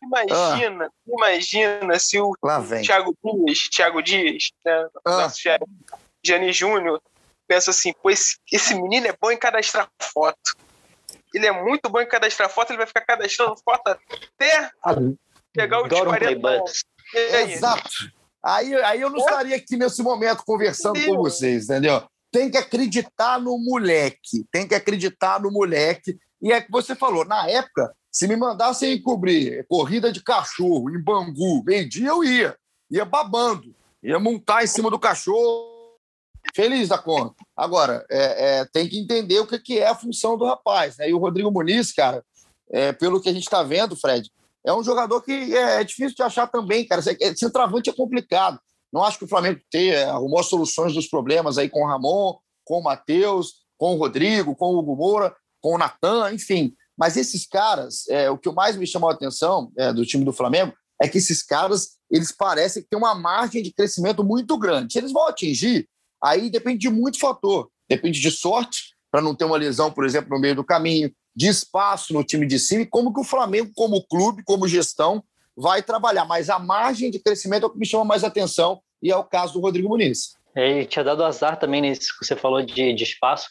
[0.03, 2.35] imagina, imagina se o.
[2.83, 5.33] Thiago Dias, Thiago Dias, né, Ah.
[6.25, 7.01] Gianni Júnior,
[7.49, 10.57] pensa assim, pô, esse, esse menino é bom em cadastrar foto.
[11.35, 14.71] Ele é muito bom em cadastrar foto, ele vai ficar cadastrando foto até
[15.53, 16.85] pegar os Adoro 40 play anos.
[17.15, 17.53] E aí?
[17.53, 17.91] Exato.
[18.45, 21.21] Aí, aí eu não estaria aqui nesse momento conversando com Entendeu?
[21.21, 22.03] vocês, entendeu?
[22.33, 26.19] Tem que acreditar no moleque, tem que acreditar no moleque.
[26.41, 31.01] E é que você falou, na época, se me mandassem cobrir corrida de cachorro em
[31.01, 32.57] Bangu, meio-dia, eu ia.
[32.91, 35.73] Ia babando, ia montar em cima do cachorro,
[36.55, 37.37] feliz da conta.
[37.57, 40.97] Agora, é, é, tem que entender o que, que é a função do rapaz.
[40.99, 41.11] Né?
[41.11, 42.25] E o Rodrigo Muniz, cara,
[42.71, 44.31] é, pelo que a gente está vendo, Fred,
[44.67, 47.01] é um jogador que é, é difícil de achar também, cara.
[47.01, 48.59] Esse- Centroavante é complicado.
[48.93, 52.37] Não acho que o Flamengo ter, é, arrumou soluções dos problemas aí com o Ramon,
[52.65, 56.75] com o Matheus, com o Rodrigo, com o Hugo Moura, com o Natan, enfim.
[56.97, 60.33] Mas esses caras, é, o que mais me chamou a atenção é, do time do
[60.33, 64.93] Flamengo é que esses caras, eles parecem têm uma margem de crescimento muito grande.
[64.93, 65.89] Se eles vão atingir,
[66.23, 67.69] aí depende de muito fator.
[67.89, 71.49] Depende de sorte, para não ter uma lesão, por exemplo, no meio do caminho, de
[71.49, 75.23] espaço no time de cima e como que o Flamengo, como clube, como gestão,
[75.57, 76.25] vai trabalhar.
[76.25, 79.25] Mas a margem de crescimento é o que me chama mais atenção e é o
[79.25, 80.37] caso do Rodrigo Muniz.
[80.55, 83.49] Ele tinha dado azar também nisso que você falou de, de espaço,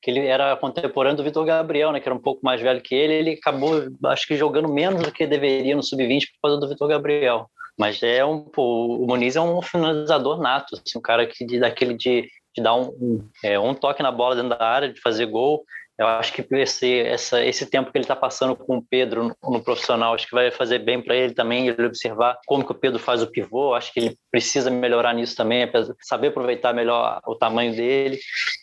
[0.00, 2.94] que ele era contemporâneo do Vitor Gabriel, né, que era um pouco mais velho que
[2.94, 3.14] ele.
[3.14, 6.88] Ele acabou, acho que, jogando menos do que deveria no sub-20 por causa do Vitor
[6.88, 7.50] Gabriel.
[7.76, 12.28] Mas é um, o Muniz é um finalizador nato, assim, um cara que daquele de,
[12.54, 15.64] de dar um, é, um toque na bola dentro da área, de fazer gol.
[15.98, 19.50] Eu acho que esse, essa, esse tempo que ele está passando com o Pedro no,
[19.50, 22.74] no, profissional, acho que vai fazer bem para ele também, ele observar como que o
[22.74, 23.74] Pedro faz o pivô.
[23.74, 25.68] Acho que ele precisa melhorar nisso também,
[26.00, 28.18] saber aproveitar melhor o tamanho dele.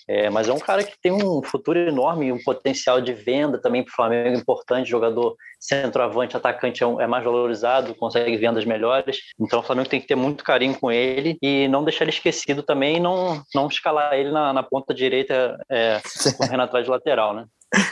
[0.08, 3.84] É, mas é um cara que tem um futuro enorme, um potencial de venda também
[3.84, 9.18] para o Flamengo importante, jogador centroavante, atacante é, um, é, mais valorizado, consegue vendas melhores.
[9.40, 12.62] Então o Flamengo tem que ter muito carinho com ele e não deixar ele esquecido
[12.62, 16.00] também, não não escalar ele na, na ponta direita, é,
[16.38, 17.48] correndo atrás de lateral, né?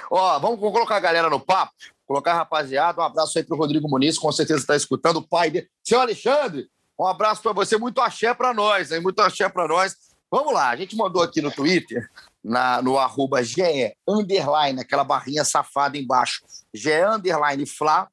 [0.10, 1.74] Ó, vamos colocar a galera no papo,
[2.06, 3.02] colocar a rapaziada.
[3.02, 5.68] Um abraço aí para o Rodrigo Muniz, com certeza está escutando o pai dele.
[5.84, 6.70] Seu Alexandre,
[7.00, 9.02] um abraço para você, muito axé para nós, hein?
[9.02, 9.96] Muito axé para nós.
[10.32, 12.10] Vamos lá, a gente mandou aqui no Twitter,
[12.44, 16.42] na, no arroba GE, underline, aquela barrinha safada embaixo,
[16.74, 18.08] GE, underline, Fla,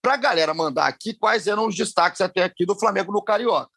[0.00, 3.73] para a galera mandar aqui quais eram os destaques até aqui do Flamengo no Carioca.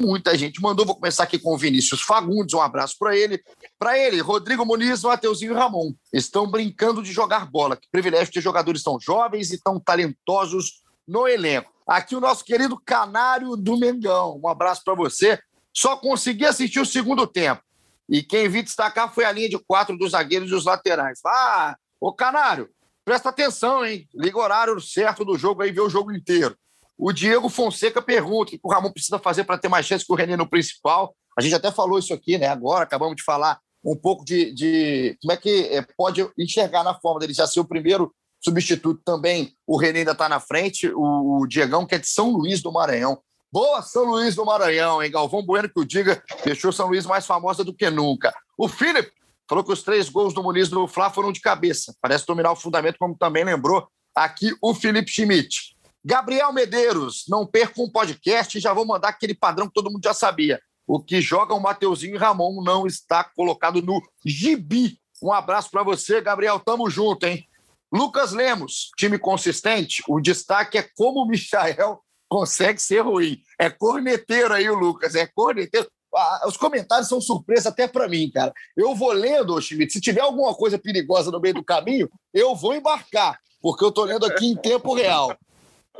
[0.00, 3.38] Muita gente mandou, vou começar aqui com o Vinícius Fagundes, um abraço para ele.
[3.78, 7.76] Para ele, Rodrigo Muniz, Mateuzinho e Ramon estão brincando de jogar bola.
[7.76, 11.70] Que privilégio ter jogadores tão jovens e tão talentosos no elenco.
[11.86, 15.38] Aqui o nosso querido Canário do Mengão, um abraço para você.
[15.70, 17.62] Só consegui assistir o segundo tempo.
[18.08, 21.20] E quem vi destacar foi a linha de quatro dos zagueiros e os laterais.
[21.26, 22.70] Ah, ô Canário,
[23.04, 24.08] presta atenção, hein?
[24.14, 26.56] Liga o horário certo do jogo aí, vê o jogo inteiro.
[27.02, 30.12] O Diego Fonseca pergunta o que o Ramon precisa fazer para ter mais chance que
[30.12, 31.16] o René no principal.
[31.38, 32.46] A gente até falou isso aqui, né?
[32.46, 36.92] Agora, acabamos de falar um pouco de, de como é que é, pode enxergar na
[36.92, 39.54] forma dele já ser o primeiro substituto também.
[39.66, 42.70] O René ainda está na frente, o, o Diegão, que é de São Luís do
[42.70, 43.18] Maranhão.
[43.50, 45.10] Boa São Luís do Maranhão, hein?
[45.10, 48.30] Galvão Bueno que o diga, deixou São Luís mais famosa do que nunca.
[48.58, 49.10] O Felipe
[49.48, 51.94] falou que os três gols do Muniz no Fla foram de cabeça.
[52.02, 55.79] Parece dominar o fundamento, como também lembrou aqui o Felipe Schmidt.
[56.04, 60.14] Gabriel Medeiros, não perca um podcast já vou mandar aquele padrão que todo mundo já
[60.14, 60.60] sabia.
[60.86, 64.98] O que joga o Mateuzinho e Ramon não está colocado no gibi.
[65.22, 66.58] Um abraço para você, Gabriel.
[66.58, 67.46] Tamo junto, hein?
[67.92, 70.02] Lucas Lemos, time consistente.
[70.08, 73.38] O destaque é como o Michael consegue ser ruim.
[73.58, 75.88] É corneteiro aí o Lucas, é corneteiro.
[76.14, 78.52] Ah, os comentários são surpresa até para mim, cara.
[78.76, 82.54] Eu vou lendo, ô Schmidt, se tiver alguma coisa perigosa no meio do caminho, eu
[82.54, 85.36] vou embarcar, porque eu tô lendo aqui em tempo real.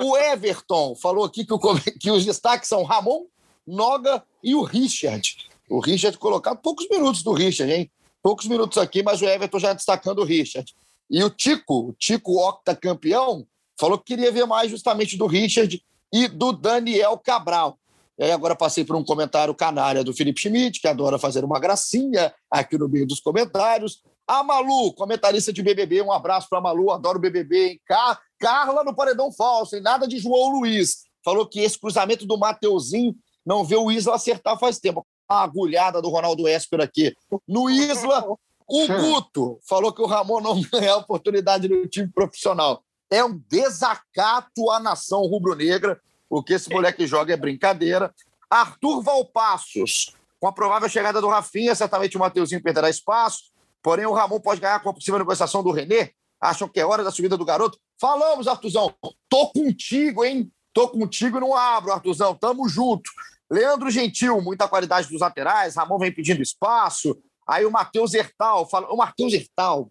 [0.02, 1.58] O Everton falou aqui que, o,
[2.00, 3.26] que os destaques são Ramon,
[3.66, 5.36] Noga e o Richard.
[5.68, 7.90] O Richard colocado poucos minutos do Richard, hein?
[8.22, 10.74] Poucos minutos aqui, mas o Everton já destacando o Richard.
[11.10, 13.46] E o Tico, o Tico octacampeão,
[13.78, 15.82] falou que queria ver mais justamente do Richard
[16.12, 17.78] e do Daniel Cabral.
[18.18, 21.58] E aí agora passei por um comentário canária do Felipe Schmidt, que adora fazer uma
[21.58, 24.02] gracinha aqui no meio dos comentários.
[24.30, 27.80] A Malu, comentarista de BBB, um abraço para a Malu, adoro BBB, hein?
[27.84, 29.82] Car Carla no paredão falso, hein?
[29.82, 30.98] Nada de João Luiz.
[31.24, 33.12] Falou que esse cruzamento do Mateuzinho
[33.44, 35.04] não vê o Isla acertar faz tempo.
[35.28, 37.12] A agulhada do Ronaldo Esper aqui.
[37.46, 38.24] No Isla,
[38.68, 42.84] o Guto falou que o Ramon não ganha oportunidade no time profissional.
[43.10, 46.00] É um desacato à nação rubro-negra.
[46.28, 48.14] O que esse moleque joga é brincadeira.
[48.48, 53.50] Arthur Valpassos, com a provável chegada do Rafinha, certamente o Mateuzinho perderá espaço.
[53.82, 56.12] Porém, o Ramon pode ganhar com a possível negociação do Renê.
[56.40, 57.78] Acham que é hora da subida do garoto?
[58.00, 58.94] Falamos, Artuzão.
[59.28, 60.50] Tô contigo, hein?
[60.72, 62.34] Tô contigo e não abro, Artuzão.
[62.34, 63.10] Tamo junto.
[63.50, 65.76] Leandro Gentil, muita qualidade dos laterais.
[65.76, 67.18] Ramon vem pedindo espaço.
[67.46, 68.88] Aí o Matheus Hertal, fala...
[68.92, 69.90] o Matheus Hertal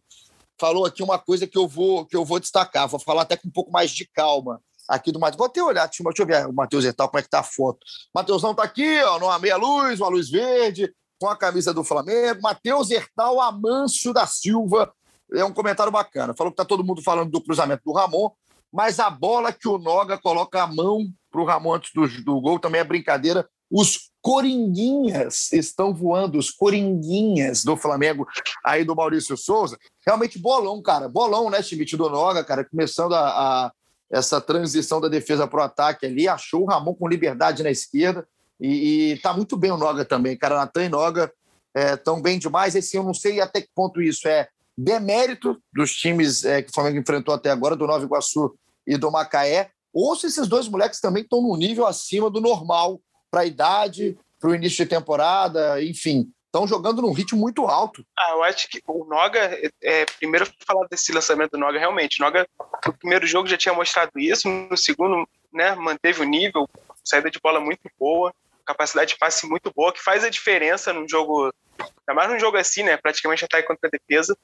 [0.59, 2.87] falou aqui uma coisa que eu vou que eu vou destacar.
[2.87, 5.37] Vou falar até com um pouco mais de calma aqui do Matheus.
[5.37, 7.79] Vou até olhar, deixa eu ver o Matheus Hertal, como é que tá a foto.
[8.13, 12.41] Matheusão tá aqui, ó, numa meia luz, uma luz verde, com a camisa do Flamengo.
[12.41, 14.91] Matheus Hertal Amâncio da Silva.
[15.33, 16.33] É um comentário bacana.
[16.33, 18.31] Falou que tá todo mundo falando do cruzamento do Ramon,
[18.71, 22.41] mas a bola que o Noga coloca a mão para o Ramon antes do, do
[22.41, 23.47] gol também é brincadeira.
[23.69, 28.25] Os coringuinhas estão voando, os coringuinhas do Flamengo
[28.65, 29.77] aí do Maurício Souza.
[30.05, 31.07] Realmente bolão, cara.
[31.07, 33.71] Bolão, né, Schmidt do Noga, cara, começando a, a
[34.09, 38.27] essa transição da defesa para o ataque ali, achou o Ramon com liberdade na esquerda
[38.59, 40.55] e, está muito bem o Noga também, cara.
[40.55, 41.31] Natan e Noga
[41.75, 42.75] estão é, bem demais.
[42.75, 46.73] Esse eu não sei até que ponto isso é demérito dos times é, que o
[46.73, 48.53] Flamengo enfrentou até agora, do Nova Iguaçu
[48.87, 52.99] e do Macaé, ou se esses dois moleques também estão num nível acima do normal
[53.29, 56.31] para a idade, para o início de temporada, enfim.
[56.45, 58.03] Estão jogando num ritmo muito alto.
[58.17, 59.39] Ah, eu acho que o Noga,
[59.83, 62.19] é, primeiro falar desse lançamento do Noga, realmente.
[62.19, 62.47] O Noga,
[62.87, 66.67] no primeiro jogo já tinha mostrado isso, no segundo, né, manteve o nível,
[67.03, 68.33] saída de bola muito boa,
[68.69, 72.57] capacidade de passe muito boa, que faz a diferença num jogo, ainda mais num jogo
[72.57, 74.37] assim, né, praticamente ataque contra a defesa.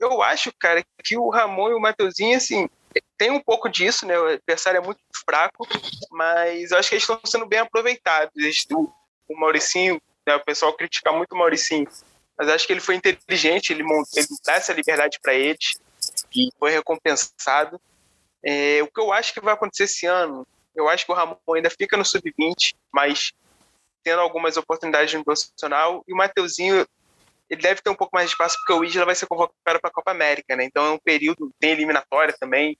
[0.00, 2.68] Eu acho, cara, que o Ramon e o Mateuzinho, assim,
[3.16, 4.18] tem um pouco disso, né?
[4.18, 5.66] O adversário é muito fraco,
[6.10, 8.32] mas eu acho que eles estão sendo bem aproveitados.
[8.72, 8.92] O,
[9.28, 11.86] o Mauricinho, né, o pessoal critica muito o Mauricinho,
[12.36, 15.80] mas acho que ele foi inteligente, ele, montou, ele dá essa liberdade para eles
[16.34, 17.80] e foi recompensado.
[18.44, 20.44] É, o que eu acho que vai acontecer esse ano,
[20.74, 23.32] eu acho que o Ramon ainda fica no sub-20, mas
[24.02, 26.86] tendo algumas oportunidades no profissional, e o Mateuzinho
[27.52, 29.78] ele deve ter um pouco mais de espaço porque o Isla vai ser convocado para
[29.82, 30.64] a Copa América, né?
[30.64, 32.78] Então é um período tem eliminatória também.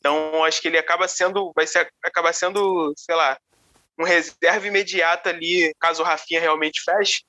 [0.00, 3.36] Então acho que ele acaba sendo vai ser acaba sendo, sei lá,
[3.98, 7.22] um reserva imediato ali, caso o Rafinha realmente feche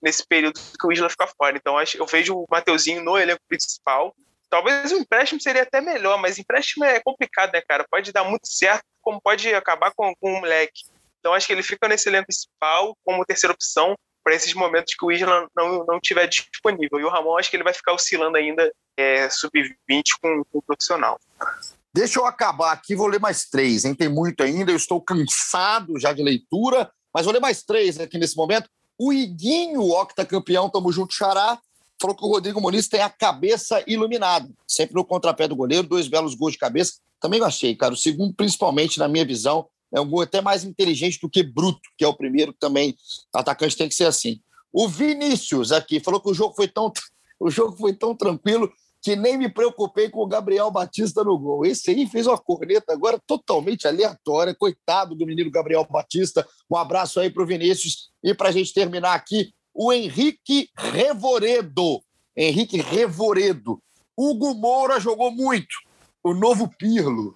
[0.00, 1.56] nesse período que o Isla fica fora.
[1.56, 4.14] Então acho eu vejo o Mateuzinho no elenco principal.
[4.48, 7.86] Talvez o empréstimo seria até melhor, mas empréstimo é complicado, né, cara?
[7.90, 10.82] Pode dar muito certo, como pode acabar com, com o moleque.
[11.20, 15.04] Então acho que ele fica nesse elenco principal como terceira opção para esses momentos que
[15.04, 16.98] o Isla não, não tiver disponível.
[16.98, 20.62] E o Ramon acho que ele vai ficar oscilando ainda é, sub-20 com, com o
[20.62, 21.18] profissional.
[21.92, 23.94] Deixa eu acabar aqui, vou ler mais três, hein?
[23.94, 28.18] Tem muito ainda, eu estou cansado já de leitura, mas vou ler mais três aqui
[28.18, 28.68] nesse momento.
[28.96, 31.58] O Iguinho, octacampeão, tamo junto, Xará,
[32.00, 36.06] falou que o Rodrigo Muniz tem a cabeça iluminada, sempre no contrapé do goleiro, dois
[36.06, 36.94] belos gols de cabeça.
[37.20, 37.92] Também achei, cara.
[37.92, 41.80] O segundo, principalmente, na minha visão, é um gol até mais inteligente do que bruto,
[41.96, 42.96] que é o primeiro também.
[43.32, 44.40] Atacante tem que ser assim.
[44.72, 46.92] O Vinícius aqui falou que o jogo foi tão,
[47.40, 48.72] o jogo foi tão tranquilo
[49.02, 51.64] que nem me preocupei com o Gabriel Batista no gol.
[51.64, 54.54] Esse aí fez uma corneta agora totalmente aleatória.
[54.54, 56.46] Coitado do menino Gabriel Batista.
[56.70, 58.10] Um abraço aí para o Vinícius.
[58.22, 62.02] E para a gente terminar aqui, o Henrique Revoredo.
[62.36, 63.82] Henrique Revoredo.
[64.16, 65.74] Hugo Moura jogou muito.
[66.22, 67.32] O novo Pirlo.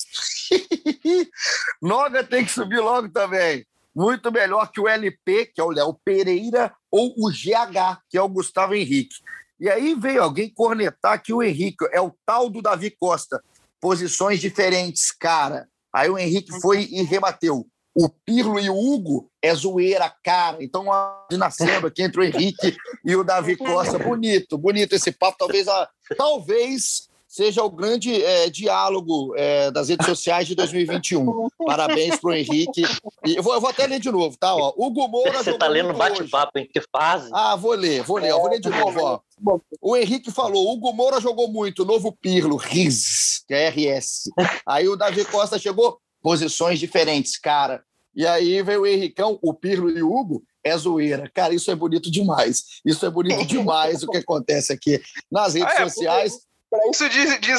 [1.81, 3.67] Noga tem que subir logo também.
[3.95, 8.23] Muito melhor que o LP, que é o Léo Pereira, ou o GH, que é
[8.23, 9.17] o Gustavo Henrique.
[9.59, 13.43] E aí veio alguém cornetar que o Henrique é o tal do Davi Costa.
[13.81, 15.69] Posições diferentes, cara.
[15.93, 17.67] Aí o Henrique foi e rebateu.
[17.95, 20.63] O Pirlo e o Hugo é zoeira, cara.
[20.63, 20.87] Então,
[21.31, 23.97] nascendo aqui entre o Henrique e o Davi Costa.
[23.99, 25.39] Bonito, bonito esse papo.
[25.39, 31.49] Talvez, a, talvez seja o grande é, diálogo é, das redes sociais de 2021.
[31.67, 32.85] Parabéns para o Henrique.
[33.27, 34.55] E eu vou, eu vou, até ler de novo, tá?
[34.55, 35.43] Ó, Hugo Moura.
[35.43, 37.29] Você está lendo bate-papo, em que fase?
[37.33, 39.01] Ah, vou ler, vou ler, eu vou ler de novo.
[39.01, 39.59] Ó.
[39.83, 44.31] O Henrique falou: Hugo Moura jogou muito, novo Pirlo, RIS, que é RS.
[44.65, 47.83] Aí o Davi Costa chegou, posições diferentes, cara.
[48.15, 51.29] E aí veio o Henricão, o Pirlo e o Hugo, é zoeira.
[51.35, 52.81] Cara, isso é bonito demais.
[52.85, 56.33] Isso é bonito demais o que acontece aqui nas redes ah, é, sociais.
[56.33, 57.53] Porque para isso de, de,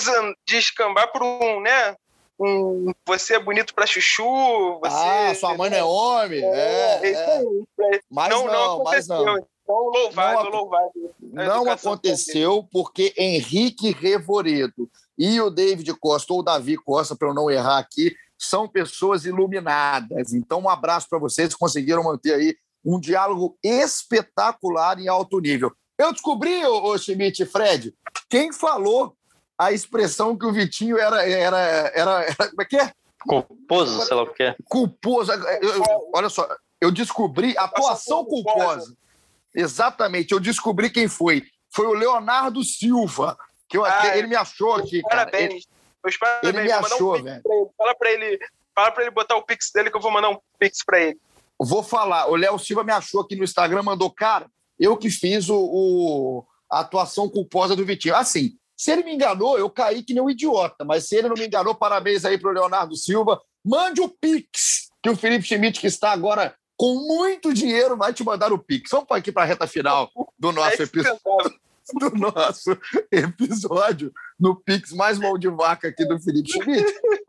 [0.46, 1.96] descambar por um, né?
[2.38, 4.78] Um, você é bonito para chuchu.
[4.82, 6.44] Você, ah, sua mãe não é homem.
[6.44, 8.00] É, é, é.
[8.12, 9.38] Mas não, não, mas não.
[9.64, 10.92] Então, louvado, não, louvado.
[11.22, 17.50] Não aconteceu porque Henrique Revoredo e o David Costa, ou Davi Costa, para eu não
[17.50, 20.34] errar aqui, são pessoas iluminadas.
[20.34, 25.72] Então, um abraço para vocês que conseguiram manter aí um diálogo espetacular em alto nível.
[25.98, 27.94] Eu descobri, ô, ô Schmidt e Fred,
[28.30, 29.16] quem falou
[29.58, 31.28] a expressão que o Vitinho era.
[31.28, 32.92] era, era, era como é que é?
[33.20, 34.56] Culposo, sei lá o que é.
[34.66, 35.32] Culposo.
[35.32, 36.48] Eu, olha só,
[36.80, 38.96] eu descobri atuação culposa.
[39.54, 41.44] Exatamente, eu descobri quem foi.
[41.70, 43.38] Foi o Leonardo Silva,
[43.68, 45.02] que eu, ah, ele me achou aqui.
[45.02, 45.66] Parabéns.
[46.20, 46.40] Cara.
[46.44, 47.42] Ele, ele me achou, um velho.
[47.76, 48.40] Fala para ele,
[48.76, 51.20] fala para ele botar o pix dele que eu vou mandar um pix para ele.
[51.60, 52.28] Vou falar.
[52.28, 54.48] O Léo Silva me achou aqui no Instagram, mandou, cara,
[54.80, 58.16] eu que fiz o, o, a atuação culposa do Vitinho.
[58.16, 61.36] Assim, se ele me enganou, eu caí que nem um idiota, mas se ele não
[61.36, 63.42] me enganou, parabéns aí para o Leonardo Silva.
[63.64, 68.24] Mande o Pix, que o Felipe Schmidt, que está agora com muito dinheiro, vai te
[68.24, 68.90] mandar o Pix.
[68.92, 71.60] Vamos aqui para a reta final do nosso episódio.
[71.94, 72.76] Do nosso
[73.12, 76.84] episódio no Pix mais mão de vaca aqui do Felipe Schmidt.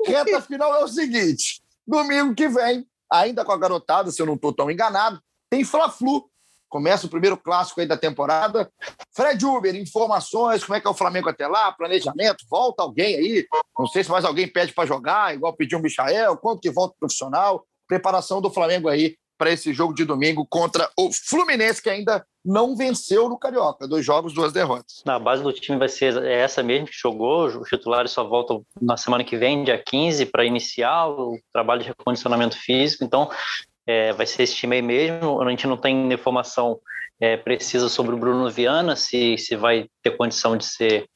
[0.06, 4.34] Reta final é o seguinte: domingo que vem, ainda com a garotada, se eu não
[4.34, 5.20] estou tão enganado,
[5.50, 6.30] tem Fla-Flu
[6.68, 8.70] Começa o primeiro clássico aí da temporada.
[9.14, 13.46] Fred Uber, informações, como é que é o Flamengo até lá, planejamento, volta alguém aí,
[13.78, 16.94] não sei se mais alguém pede para jogar, igual pediu o Michael, quanto que volta
[16.94, 21.90] o profissional, preparação do Flamengo aí para esse jogo de domingo contra o Fluminense, que
[21.90, 23.86] ainda não venceu no Carioca.
[23.86, 25.02] Dois jogos, duas derrotas.
[25.04, 27.46] Na base do time vai ser essa mesmo que jogou.
[27.46, 31.88] Os titulares só voltam na semana que vem, dia 15, para iniciar o trabalho de
[31.88, 33.04] recondicionamento físico.
[33.04, 33.28] Então,
[33.86, 35.40] é, vai ser esse time aí mesmo.
[35.40, 36.78] A gente não tem informação
[37.20, 41.08] é, precisa sobre o Bruno Viana, se, se vai ter condição de ser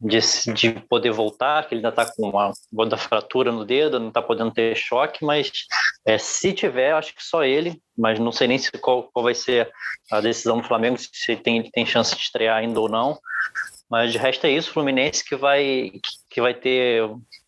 [0.00, 0.20] de,
[0.54, 4.22] de poder voltar, que ele ainda está com uma, uma fratura no dedo, não está
[4.22, 5.50] podendo ter choque, mas
[6.06, 9.34] é, se tiver, acho que só ele, mas não sei nem se qual, qual vai
[9.34, 9.68] ser
[10.12, 13.18] a decisão do Flamengo, se tem, tem chance de estrear ainda ou não.
[13.90, 15.90] Mas de resto é isso, Fluminense que vai,
[16.30, 17.02] que vai ter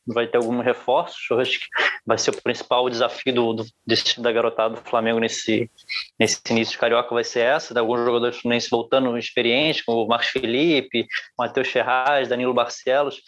[0.06, 1.18] vai ter alguns reforços.
[1.30, 1.66] Eu acho que
[2.06, 5.70] vai ser o principal desafio do, do, desse, da garotada do Flamengo nesse,
[6.18, 10.08] nesse início de Carioca vai ser essa, de alguns jogadores fluminenses voltando experientes, como o
[10.08, 11.06] Marcos Felipe,
[11.38, 13.22] Matheus Ferraz, Danilo Barcelos.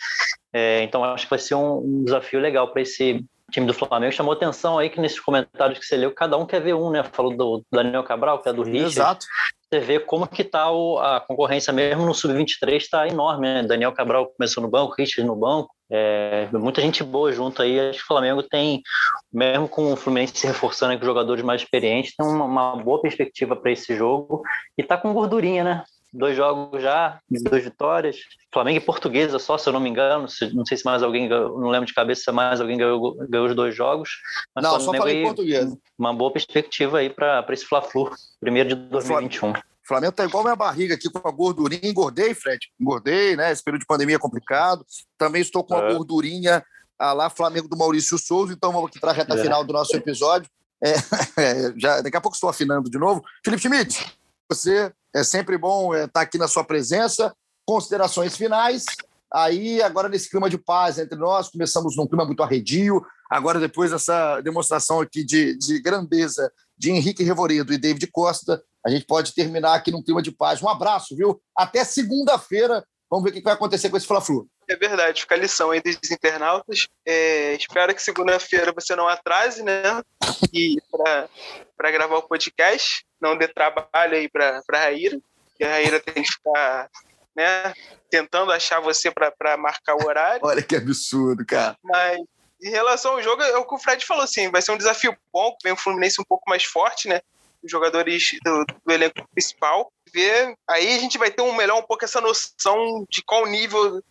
[0.52, 4.12] É, então acho que vai ser um, um desafio legal para esse time do Flamengo.
[4.12, 7.02] Chamou atenção aí que nesses comentários que você leu, cada um quer ver um, né?
[7.04, 8.86] Falou do Daniel Cabral, que é do Richard.
[8.86, 9.26] Exato
[9.72, 13.62] você vê como que tá o, a concorrência mesmo no Sub-23 está enorme, né?
[13.62, 17.78] Daniel Cabral começou no banco, Richard no banco, é, muita gente boa junto aí.
[17.78, 18.82] Acho que o Flamengo tem,
[19.30, 23.55] mesmo com o Fluminense se reforçando com jogadores mais experientes, tem uma, uma boa perspectiva
[23.55, 24.43] para esse jogo
[24.76, 25.84] e tá com gordurinha, né?
[26.11, 28.16] Dois jogos já, duas vitórias.
[28.53, 30.26] Flamengo e Portuguesa só, se eu não me engano.
[30.55, 33.55] não sei se mais alguém, não lembro de cabeça se mais alguém ganhou, ganhou os
[33.55, 34.11] dois jogos.
[34.55, 35.78] Mas não, só falei aí, portuguesa.
[35.99, 39.53] Uma boa perspectiva aí para esse Fla-Flu, primeiro de 2021.
[39.85, 41.80] O Flamengo tá igual minha barriga aqui com a gordurinha.
[41.85, 42.68] Engordei, Fred.
[42.80, 43.51] Engordei, né?
[43.51, 44.85] Esse período de pandemia é complicado.
[45.18, 45.95] Também estou com a é.
[45.95, 46.64] gordurinha
[46.99, 48.53] a lá Flamengo do Maurício Souza.
[48.53, 49.43] Então vamos aqui para a reta é.
[49.43, 50.49] final do nosso episódio.
[50.83, 50.95] É,
[51.37, 53.22] é, já, daqui a pouco estou afinando de novo.
[53.45, 54.16] Felipe Schmidt,
[54.49, 57.35] você é sempre bom estar é, tá aqui na sua presença.
[57.66, 58.85] Considerações finais.
[59.33, 63.03] Aí, agora nesse clima de paz entre nós, começamos num clima muito arredio.
[63.30, 68.91] Agora, depois dessa demonstração aqui de, de grandeza de Henrique Revoredo e David Costa, a
[68.91, 70.61] gente pode terminar aqui num clima de paz.
[70.61, 71.41] Um abraço, viu?
[71.57, 72.85] Até segunda-feira.
[73.11, 74.49] Vamos ver o que vai acontecer com esse Fla-Flu.
[74.68, 76.89] É verdade, fica a lição aí dos internautas.
[77.07, 80.03] É, espero que segunda-feira você não atrase, né?
[80.53, 85.18] E para gravar o podcast, não dê trabalho aí para a Raíra,
[85.57, 86.89] que a Raíra tem que ficar
[87.37, 87.72] né,
[88.11, 90.41] tentando achar você para marcar o horário.
[90.45, 91.76] Olha que absurdo, cara.
[91.83, 92.18] Mas
[92.62, 95.16] em relação ao jogo, é o que o Fred falou, assim, vai ser um desafio
[95.33, 97.20] bom, vem o Fluminense um pouco mais forte, né?
[97.62, 99.93] Os jogadores do, do elenco principal.
[100.12, 104.03] Ver, aí a gente vai ter um melhor um pouco essa noção de qual nível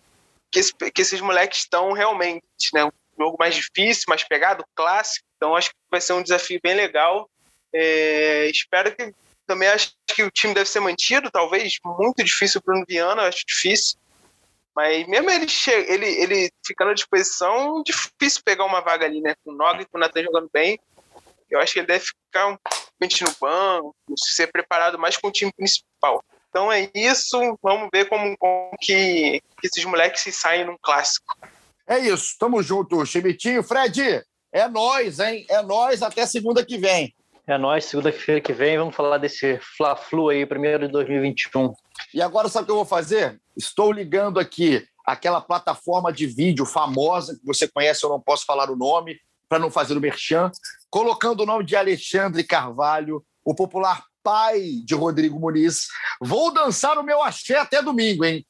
[0.52, 2.44] que, esse, que esses moleques estão realmente,
[2.74, 2.86] né?
[2.86, 5.26] Um jogo mais difícil, mais pegado, clássico.
[5.38, 7.30] Então acho que vai ser um desafio bem legal.
[7.74, 9.14] É, espero que
[9.52, 14.00] também acho que o time deve ser mantido, talvez muito difícil o Viana, acho difícil.
[14.74, 15.46] Mas mesmo ele,
[15.88, 19.36] ele, ele ficando à disposição, difícil pegar uma vaga ali, né?
[19.44, 20.80] Com o Nog e com o Natan jogando bem.
[21.50, 22.58] Eu acho que ele deve ficar um
[23.02, 26.24] no banco, ser preparado mais com o time principal.
[26.48, 27.38] Então é isso.
[27.62, 31.38] Vamos ver como, como que, que, esses moleques se saem num clássico.
[31.86, 32.38] É isso.
[32.40, 33.64] Tamo junto, Chimitinho.
[33.64, 34.24] Fred,
[34.54, 35.46] é nós, hein?
[35.50, 37.14] É nós até segunda que vem.
[37.52, 41.74] É nós, segunda-feira que vem, vamos falar desse Fla-Flu aí, primeiro de 2021.
[42.14, 43.42] E agora sabe o que eu vou fazer?
[43.58, 48.72] Estou ligando aqui aquela plataforma de vídeo famosa que você conhece, eu não posso falar
[48.72, 50.50] o nome, para não fazer o merchan,
[50.90, 55.88] colocando o nome de Alexandre Carvalho, o popular pai de Rodrigo Muniz.
[56.22, 58.46] Vou dançar o meu axé até domingo, hein?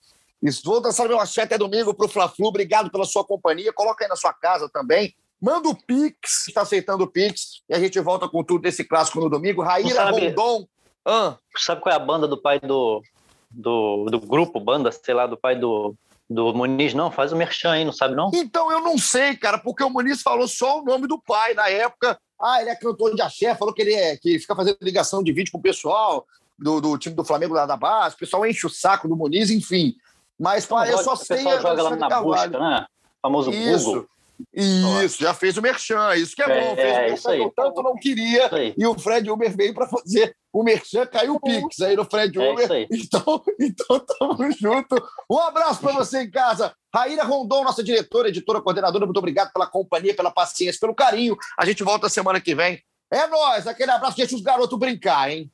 [0.63, 2.49] Vou dançar o meu axé até domingo para o Fla-Flu.
[2.49, 3.73] Obrigado pela sua companhia.
[3.73, 7.79] Coloca aí na sua casa também Manda o Pix, está aceitando o Pix, e a
[7.79, 9.63] gente volta com tudo desse clássico no domingo.
[9.63, 10.67] Raíra Rondon.
[11.03, 11.37] Ah.
[11.57, 13.01] Sabe qual é a banda do pai do,
[13.49, 15.95] do, do grupo, banda, sei lá, do pai do,
[16.29, 16.93] do Muniz?
[16.93, 18.29] Não, faz o merchan aí, não sabe não?
[18.33, 21.67] Então, eu não sei, cara, porque o Muniz falou só o nome do pai na
[21.69, 22.19] época.
[22.39, 25.33] Ah, ele é cantor de axé, falou que ele é, que fica fazendo ligação de
[25.33, 26.25] vídeo com o pessoal
[26.57, 29.49] do, do time do Flamengo lá da base, o pessoal enche o saco do Muniz,
[29.49, 29.95] enfim.
[30.39, 31.41] Mas, pá, eu só sei...
[31.41, 32.85] O pessoal joga lá na busca, né?
[33.17, 33.85] O famoso Isso.
[33.85, 34.07] Google.
[34.53, 36.75] Isso, já fez o merchan, isso que é, é bom.
[36.75, 38.49] Fez é, o merchan que eu tanto não queria.
[38.77, 42.37] E o Fred Uber veio para fazer o merchan, caiu o Pix aí no Fred
[42.37, 42.71] é Uber.
[42.71, 44.95] É então, então, tamo junto.
[45.29, 46.73] Um abraço para você em casa.
[46.93, 51.37] Raíra Rondon, nossa diretora, editora, coordenadora, muito obrigado pela companhia, pela paciência, pelo carinho.
[51.57, 52.81] A gente volta semana que vem.
[53.11, 55.51] É nóis, aquele abraço, deixa os garotos brincar, hein?